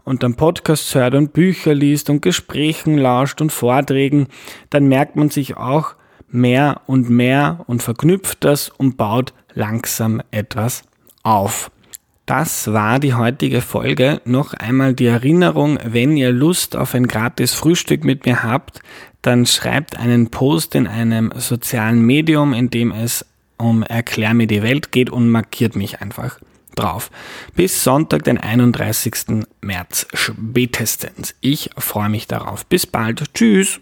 und 0.05 0.23
dann 0.23 0.35
Podcasts 0.35 0.95
hört 0.95 1.15
und 1.15 1.33
Bücher 1.33 1.75
liest 1.75 2.11
und 2.11 2.23
Gesprächen 2.23 2.99
lauscht 2.99 3.41
und 3.41 3.53
Vorträgen, 3.53 4.29
dann 4.71 4.87
merkt 4.87 5.17
man 5.17 5.31
sich 5.31 5.57
auch 5.57 5.95
mehr 6.29 6.83
und 6.87 7.11
mehr 7.11 7.61
und 7.67 7.83
verknüpft 7.83 8.45
das 8.45 8.69
und 8.69 8.97
baut 8.97 9.33
langsam 9.55 10.21
etwas 10.31 10.83
auf. 11.23 11.71
Das 12.27 12.73
war 12.73 12.99
die 13.01 13.15
heutige 13.15 13.61
Folge. 13.61 14.21
Noch 14.25 14.55
einmal 14.55 14.95
die 14.95 15.07
Erinnerung, 15.07 15.79
wenn 15.85 16.17
ihr 16.17 16.33
Lust 16.33 16.75
auf 16.75 16.95
ein 16.95 17.07
gratis 17.07 17.53
Frühstück 17.53 18.03
mit 18.05 18.25
mir 18.25 18.43
habt, 18.43 18.81
dann 19.21 19.47
schreibt 19.47 19.99
einen 19.99 20.31
Post 20.31 20.75
in 20.75 20.87
einem 20.87 21.33
sozialen 21.37 22.01
Medium, 22.01 22.55
in 22.55 22.71
dem 22.71 22.93
es 22.93 23.27
um 23.59 23.83
Erklär 23.83 24.35
mir 24.35 24.47
die 24.47 24.63
Welt 24.63 24.91
geht 24.91 25.11
und 25.11 25.29
markiert 25.29 25.77
mich 25.77 26.01
einfach 26.01 26.39
drauf. 26.75 27.11
Bis 27.55 27.85
Sonntag, 27.85 28.25
den 28.25 28.39
31. 28.39 29.45
März 29.61 30.07
spätestens. 30.13 31.35
Ich 31.41 31.71
freue 31.77 32.09
mich 32.09 32.27
darauf. 32.27 32.67
Bis 32.67 32.87
bald. 32.87 33.33
Tschüss. 33.35 33.81